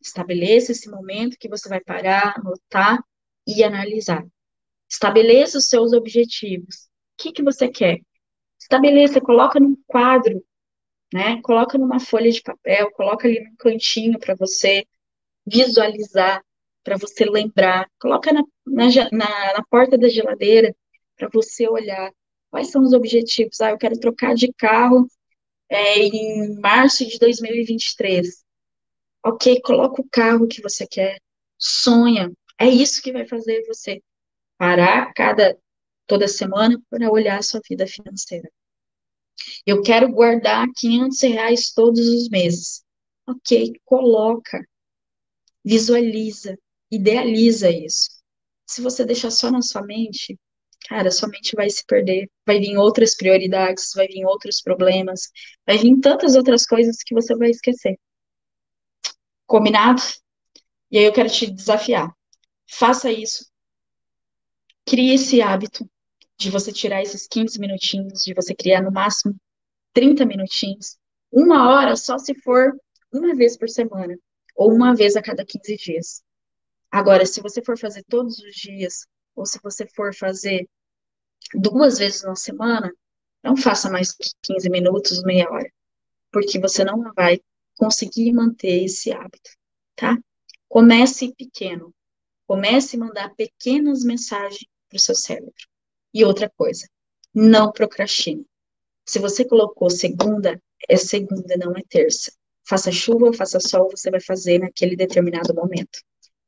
Estabeleça 0.00 0.72
esse 0.72 0.88
momento 0.88 1.36
que 1.38 1.48
você 1.48 1.68
vai 1.68 1.80
parar, 1.80 2.34
anotar 2.36 3.02
e 3.46 3.62
analisar. 3.64 4.24
Estabeleça 4.88 5.58
os 5.58 5.68
seus 5.68 5.92
objetivos. 5.92 6.88
O 7.18 7.22
que, 7.22 7.32
que 7.32 7.42
você 7.42 7.68
quer? 7.68 8.00
Estabeleça, 8.60 9.20
coloca 9.20 9.60
num 9.60 9.76
quadro, 9.86 10.44
né? 11.12 11.40
Coloca 11.42 11.78
numa 11.78 12.00
folha 12.00 12.30
de 12.30 12.42
papel, 12.42 12.90
coloca 12.92 13.26
ali 13.26 13.40
num 13.40 13.56
cantinho 13.56 14.18
para 14.18 14.34
você 14.34 14.84
visualizar, 15.46 16.42
para 16.84 16.96
você 16.96 17.24
lembrar. 17.24 17.88
Coloca 18.00 18.32
na, 18.32 18.42
na, 18.66 18.86
na, 19.12 19.52
na 19.54 19.64
porta 19.70 19.96
da 19.98 20.08
geladeira 20.08 20.74
para 21.16 21.28
você 21.32 21.68
olhar 21.68 22.12
quais 22.50 22.70
são 22.70 22.82
os 22.82 22.92
objetivos. 22.92 23.60
Ah, 23.60 23.70
eu 23.70 23.78
quero 23.78 23.98
trocar 23.98 24.34
de 24.34 24.52
carro 24.54 25.06
é, 25.68 25.98
em 25.98 26.58
março 26.60 27.06
de 27.06 27.18
2023. 27.18 28.44
Ok, 29.24 29.60
coloca 29.62 30.00
o 30.02 30.08
carro 30.10 30.48
que 30.48 30.60
você 30.62 30.86
quer, 30.86 31.20
sonha. 31.58 32.32
É 32.60 32.66
isso 32.68 33.00
que 33.02 33.12
vai 33.12 33.26
fazer 33.26 33.64
você 33.66 34.02
parar 34.58 35.12
cada 35.14 35.56
toda 36.06 36.28
semana 36.28 36.80
para 36.90 37.10
olhar 37.12 37.38
a 37.38 37.42
sua 37.42 37.60
vida 37.68 37.86
financeira. 37.86 38.50
Eu 39.64 39.82
quero 39.82 40.10
guardar 40.10 40.66
500 40.76 41.20
reais 41.22 41.72
todos 41.72 42.00
os 42.08 42.28
meses. 42.28 42.82
Ok, 43.26 43.72
coloca, 43.84 44.64
visualiza, 45.64 46.56
idealiza 46.90 47.70
isso. 47.70 48.10
Se 48.66 48.80
você 48.82 49.04
deixar 49.04 49.30
só 49.30 49.50
na 49.50 49.62
sua 49.62 49.82
mente, 49.82 50.38
cara, 50.88 51.10
sua 51.10 51.28
mente 51.28 51.54
vai 51.56 51.70
se 51.70 51.84
perder, 51.86 52.28
vai 52.46 52.58
vir 52.60 52.76
outras 52.76 53.14
prioridades, 53.16 53.92
vai 53.94 54.06
vir 54.08 54.24
outros 54.26 54.60
problemas, 54.62 55.30
vai 55.66 55.78
vir 55.78 55.98
tantas 56.00 56.34
outras 56.36 56.64
coisas 56.66 56.96
que 57.04 57.14
você 57.14 57.34
vai 57.36 57.50
esquecer. 57.50 57.98
Combinado? 59.48 60.00
E 60.92 60.98
aí 60.98 61.04
eu 61.04 61.12
quero 61.12 61.28
te 61.28 61.50
desafiar. 61.50 62.14
Faça 62.70 63.10
isso 63.10 63.48
Crie 64.88 65.12
esse 65.12 65.42
hábito 65.42 65.86
de 66.38 66.50
você 66.50 66.72
tirar 66.72 67.02
esses 67.02 67.26
15 67.26 67.60
minutinhos, 67.60 68.22
de 68.22 68.32
você 68.32 68.54
criar 68.54 68.80
no 68.80 68.90
máximo 68.90 69.36
30 69.92 70.24
minutinhos, 70.24 70.96
uma 71.30 71.68
hora 71.68 71.94
só 71.94 72.16
se 72.16 72.34
for 72.40 72.74
uma 73.12 73.34
vez 73.34 73.54
por 73.58 73.68
semana, 73.68 74.16
ou 74.56 74.72
uma 74.72 74.94
vez 74.94 75.14
a 75.14 75.20
cada 75.20 75.44
15 75.44 75.76
dias. 75.76 76.22
Agora, 76.90 77.26
se 77.26 77.42
você 77.42 77.62
for 77.62 77.78
fazer 77.78 78.02
todos 78.08 78.38
os 78.38 78.54
dias, 78.54 79.06
ou 79.36 79.44
se 79.44 79.60
você 79.62 79.86
for 79.94 80.14
fazer 80.14 80.66
duas 81.52 81.98
vezes 81.98 82.22
na 82.22 82.34
semana, 82.34 82.90
não 83.44 83.58
faça 83.58 83.90
mais 83.90 84.10
que 84.12 84.30
15 84.42 84.70
minutos, 84.70 85.22
meia 85.22 85.50
hora, 85.50 85.70
porque 86.32 86.58
você 86.58 86.82
não 86.82 87.12
vai 87.12 87.42
conseguir 87.78 88.32
manter 88.32 88.84
esse 88.84 89.12
hábito, 89.12 89.50
tá? 89.96 90.18
Comece 90.68 91.32
pequeno. 91.34 91.94
Comece 92.46 92.96
a 92.96 92.98
mandar 92.98 93.34
pequenas 93.34 94.04
mensagens 94.04 94.66
para 94.88 94.96
o 94.96 95.00
seu 95.00 95.14
cérebro. 95.14 95.54
E 96.12 96.24
outra 96.24 96.50
coisa, 96.50 96.86
não 97.32 97.70
procrastine. 97.70 98.44
Se 99.06 99.18
você 99.18 99.44
colocou 99.44 99.88
segunda, 99.88 100.60
é 100.88 100.96
segunda, 100.96 101.56
não 101.56 101.72
é 101.72 101.82
terça. 101.88 102.32
Faça 102.66 102.90
chuva, 102.90 103.32
faça 103.32 103.60
sol, 103.60 103.88
você 103.90 104.10
vai 104.10 104.20
fazer 104.20 104.58
naquele 104.58 104.96
determinado 104.96 105.54
momento. 105.54 106.00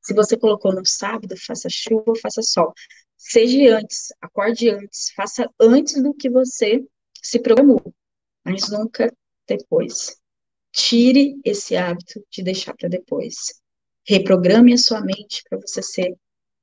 Se 0.03 0.13
você 0.13 0.37
colocou 0.37 0.75
no 0.75 0.85
sábado, 0.85 1.35
faça 1.37 1.69
chuva, 1.71 2.13
faça 2.21 2.43
sol. 2.43 2.75
Seja 3.17 3.79
antes, 3.79 4.09
acorde 4.21 4.69
antes, 4.71 5.11
faça 5.15 5.49
antes 5.61 6.03
do 6.03 6.13
que 6.15 6.29
você 6.29 6.85
se 7.23 7.39
programou, 7.39 7.95
mas 8.45 8.71
nunca 8.71 9.13
depois. 9.47 10.20
Tire 10.73 11.41
esse 11.45 11.77
hábito 11.77 12.25
de 12.31 12.43
deixar 12.43 12.75
para 12.75 12.89
depois. 12.89 13.61
Reprograme 14.07 14.73
a 14.73 14.79
sua 14.79 15.01
mente 15.01 15.43
para 15.49 15.59
você 15.59 15.83
ser 15.83 16.17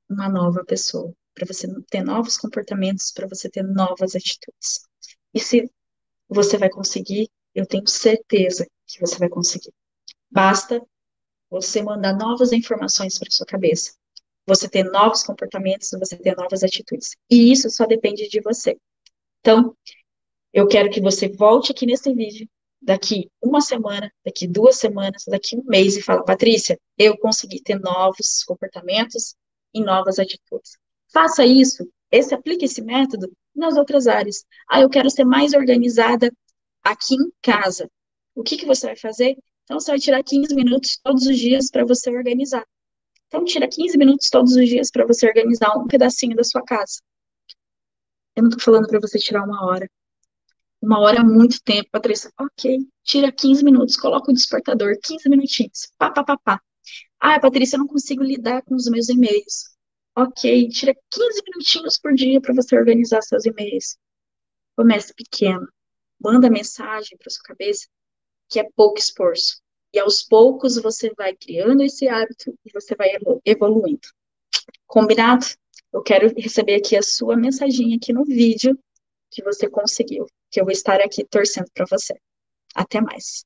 uma 0.08 0.28
nova 0.28 0.64
pessoa 0.64 1.14
para 1.38 1.46
você 1.46 1.68
ter 1.88 2.02
novos 2.02 2.36
comportamentos, 2.36 3.12
para 3.12 3.28
você 3.28 3.48
ter 3.48 3.62
novas 3.62 4.16
atitudes. 4.16 4.80
E 5.32 5.38
se 5.38 5.70
você 6.28 6.58
vai 6.58 6.68
conseguir, 6.68 7.30
eu 7.54 7.64
tenho 7.64 7.86
certeza 7.86 8.66
que 8.86 9.00
você 9.00 9.16
vai 9.18 9.28
conseguir. 9.28 9.72
Basta 10.30 10.82
você 11.48 11.80
mandar 11.80 12.14
novas 12.16 12.52
informações 12.52 13.18
para 13.18 13.30
sua 13.30 13.46
cabeça. 13.46 13.92
Você 14.46 14.68
ter 14.68 14.84
novos 14.84 15.22
comportamentos, 15.22 15.90
você 15.92 16.16
ter 16.16 16.36
novas 16.36 16.62
atitudes. 16.62 17.16
E 17.30 17.52
isso 17.52 17.70
só 17.70 17.86
depende 17.86 18.28
de 18.28 18.40
você. 18.40 18.76
Então, 19.40 19.76
eu 20.52 20.66
quero 20.66 20.90
que 20.90 21.00
você 21.00 21.28
volte 21.28 21.70
aqui 21.70 21.86
nesse 21.86 22.12
vídeo 22.12 22.48
daqui 22.80 23.30
uma 23.42 23.60
semana, 23.60 24.12
daqui 24.24 24.46
duas 24.46 24.76
semanas, 24.76 25.24
daqui 25.26 25.56
um 25.56 25.64
mês 25.64 25.96
e 25.96 26.02
fala, 26.02 26.24
Patrícia, 26.24 26.78
eu 26.96 27.16
consegui 27.18 27.62
ter 27.62 27.78
novos 27.78 28.44
comportamentos 28.44 29.34
e 29.74 29.80
novas 29.82 30.18
atitudes. 30.18 30.78
Faça 31.12 31.44
isso, 31.44 31.88
esse 32.10 32.34
aplique 32.34 32.64
esse 32.64 32.82
método 32.82 33.30
nas 33.54 33.76
outras 33.76 34.06
áreas. 34.06 34.44
Ah, 34.68 34.80
eu 34.80 34.88
quero 34.88 35.10
ser 35.10 35.24
mais 35.24 35.52
organizada 35.52 36.30
aqui 36.82 37.14
em 37.14 37.30
casa. 37.42 37.90
O 38.34 38.42
que, 38.42 38.56
que 38.56 38.66
você 38.66 38.86
vai 38.86 38.96
fazer? 38.96 39.36
Então, 39.64 39.78
você 39.78 39.90
vai 39.90 40.00
tirar 40.00 40.22
15 40.22 40.54
minutos 40.54 40.98
todos 41.02 41.26
os 41.26 41.38
dias 41.38 41.70
para 41.70 41.84
você 41.84 42.10
organizar. 42.10 42.64
Então, 43.26 43.44
tira 43.44 43.68
15 43.68 43.98
minutos 43.98 44.30
todos 44.30 44.56
os 44.56 44.66
dias 44.66 44.90
para 44.90 45.06
você 45.06 45.26
organizar 45.26 45.76
um 45.76 45.86
pedacinho 45.86 46.34
da 46.34 46.44
sua 46.44 46.62
casa. 46.62 47.02
Eu 48.34 48.44
não 48.44 48.48
estou 48.48 48.64
falando 48.64 48.88
para 48.88 49.00
você 49.00 49.18
tirar 49.18 49.44
uma 49.44 49.66
hora. 49.66 49.86
Uma 50.80 51.00
hora 51.00 51.18
é 51.18 51.22
muito 51.22 51.62
tempo, 51.62 51.88
Patrícia. 51.90 52.32
Ok, 52.38 52.78
tira 53.02 53.32
15 53.32 53.64
minutos, 53.64 53.96
coloca 53.96 54.30
o 54.30 54.34
despertador, 54.34 54.96
15 55.02 55.28
minutinhos, 55.28 55.92
pá, 55.98 56.10
pá, 56.10 56.24
pá, 56.24 56.38
pá. 56.38 56.62
Ah, 57.20 57.40
Patrícia, 57.40 57.76
eu 57.76 57.80
não 57.80 57.88
consigo 57.88 58.22
lidar 58.22 58.62
com 58.62 58.74
os 58.74 58.88
meus 58.88 59.08
e-mails. 59.08 59.76
Ok, 60.16 60.68
tira 60.68 60.94
15 61.10 61.42
minutinhos 61.46 61.98
por 61.98 62.14
dia 62.14 62.40
para 62.40 62.54
você 62.54 62.76
organizar 62.76 63.22
seus 63.22 63.44
e-mails. 63.44 63.96
Comece 64.76 65.12
pequeno. 65.14 65.68
Manda 66.20 66.50
mensagem 66.50 67.16
para 67.18 67.30
sua 67.30 67.42
cabeça 67.44 67.86
que 68.48 68.58
é 68.58 68.68
pouco 68.74 68.98
esforço. 68.98 69.60
E 69.92 69.98
aos 69.98 70.22
poucos 70.22 70.76
você 70.76 71.12
vai 71.16 71.34
criando 71.34 71.82
esse 71.82 72.08
hábito 72.08 72.54
e 72.64 72.72
você 72.72 72.94
vai 72.94 73.10
evoluindo. 73.44 74.08
Combinado? 74.86 75.46
Eu 75.92 76.02
quero 76.02 76.32
receber 76.36 76.76
aqui 76.76 76.96
a 76.96 77.02
sua 77.02 77.36
mensagem 77.36 77.94
aqui 77.94 78.12
no 78.12 78.24
vídeo 78.24 78.78
que 79.30 79.42
você 79.42 79.68
conseguiu 79.68 80.26
que 80.50 80.60
eu 80.60 80.64
vou 80.64 80.72
estar 80.72 81.00
aqui 81.00 81.24
torcendo 81.24 81.70
para 81.74 81.86
você. 81.90 82.14
Até 82.74 83.00
mais. 83.00 83.44